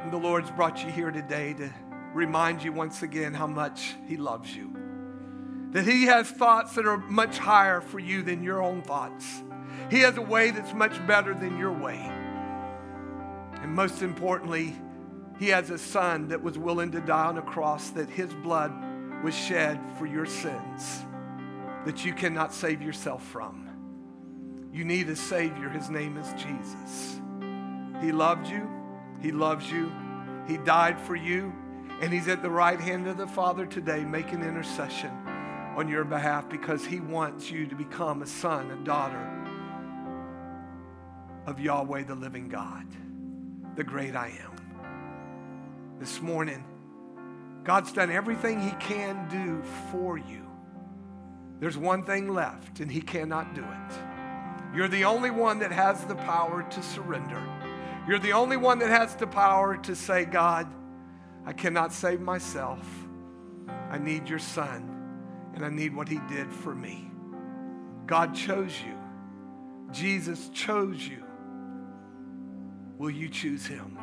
[0.04, 1.70] And the Lord's brought you here today to
[2.14, 4.82] remind you once again how much He loves you
[5.72, 9.42] that He has thoughts that are much higher for you than your own thoughts.
[9.90, 12.00] He has a way that's much better than your way.
[13.62, 14.76] And most importantly,
[15.40, 18.74] He has a Son that was willing to die on a cross, that His blood
[19.24, 21.06] was shed for your sins,
[21.86, 23.68] that you cannot save yourself from.
[24.74, 25.70] You need a Savior.
[25.70, 27.20] His name is Jesus.
[28.02, 28.70] He loved you,
[29.22, 29.92] He loves you,
[30.48, 31.54] He died for you,
[32.02, 35.12] and He's at the right hand of the Father today making intercession
[35.76, 39.28] on your behalf because He wants you to become a son, a daughter
[41.46, 42.88] of Yahweh, the living God,
[43.76, 46.00] the great I am.
[46.00, 46.64] This morning,
[47.64, 49.62] God's done everything He can do
[49.92, 50.51] for you.
[51.62, 53.94] There's one thing left, and He cannot do it.
[54.76, 57.42] You're the only one that has the power to surrender.
[58.08, 60.68] You're the only one that has the power to say, God,
[61.46, 62.84] I cannot save myself.
[63.92, 64.90] I need your son
[65.54, 67.12] and I need what He did for me.
[68.08, 68.98] God chose you,
[69.92, 71.24] Jesus chose you.
[72.98, 74.00] Will you choose Him?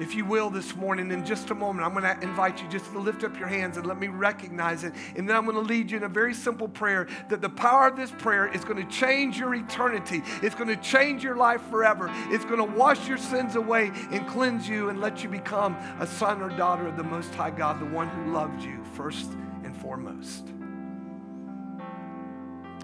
[0.00, 2.90] If you will this morning, in just a moment, I'm going to invite you just
[2.92, 4.94] to lift up your hands and let me recognize it.
[5.16, 7.88] And then I'm going to lead you in a very simple prayer that the power
[7.88, 10.22] of this prayer is going to change your eternity.
[10.42, 12.10] It's going to change your life forever.
[12.30, 16.06] It's going to wash your sins away and cleanse you and let you become a
[16.06, 19.30] son or daughter of the Most High God, the one who loved you first
[19.62, 20.46] and foremost.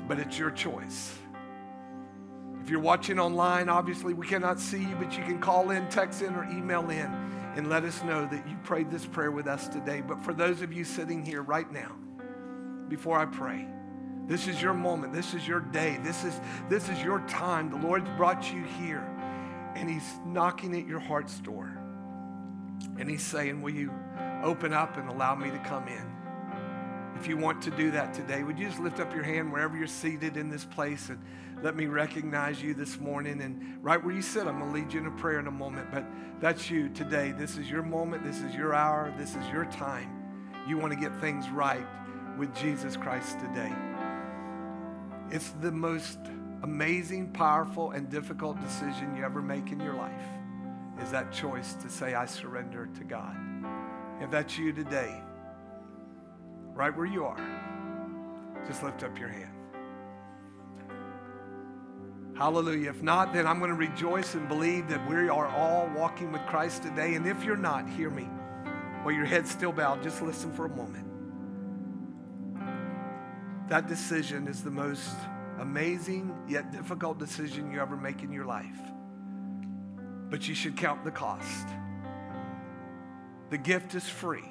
[0.07, 1.15] But it's your choice.
[2.69, 6.21] If you're watching online, obviously we cannot see you, but you can call in, text
[6.21, 7.11] in, or email in
[7.57, 10.03] and let us know that you prayed this prayer with us today.
[10.03, 11.97] But for those of you sitting here right now,
[12.91, 13.67] before I pray,
[14.27, 15.15] this is your moment.
[15.15, 15.99] This is your day.
[16.05, 16.39] This is,
[16.69, 17.71] this is your time.
[17.71, 19.03] The Lord's brought you here,
[19.75, 21.73] and He's knocking at your heart's door.
[22.99, 23.95] And He's saying, Will you
[24.45, 26.05] open up and allow me to come in?
[27.19, 29.75] If you want to do that today, would you just lift up your hand wherever
[29.75, 31.19] you're seated in this place and
[31.63, 33.41] let me recognize you this morning?
[33.41, 35.53] And right where you sit, I'm going to lead you in a prayer in a
[35.53, 35.91] moment.
[35.91, 36.05] But
[36.41, 37.33] that's you today.
[37.33, 38.25] This is your moment.
[38.25, 39.13] This is your hour.
[39.19, 40.11] This is your time.
[40.69, 41.87] You want to get things right
[42.39, 43.73] with Jesus Christ today.
[45.31, 46.19] It's the most
[46.63, 50.23] amazing, powerful, and difficult decision you ever make in your life
[51.03, 53.37] is that choice to say, I surrender to God.
[54.21, 55.23] If that's you today,
[56.75, 57.39] right where you are,
[58.67, 59.58] just lift up your hand.
[62.39, 62.91] Hallelujah.
[62.91, 66.41] If not, then I'm going to rejoice and believe that we are all walking with
[66.43, 67.17] Christ today.
[67.17, 68.29] And if you're not, hear me.
[69.03, 71.05] While your head's still bowed, just listen for a moment.
[73.69, 75.17] That decision is the most
[75.59, 78.81] amazing yet difficult decision you ever make in your life.
[80.31, 81.67] But you should count the cost.
[83.51, 84.45] The gift is free.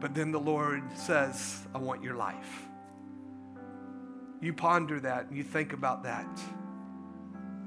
[0.00, 2.65] But then the Lord says, I want your life.
[4.46, 6.40] You ponder that and you think about that.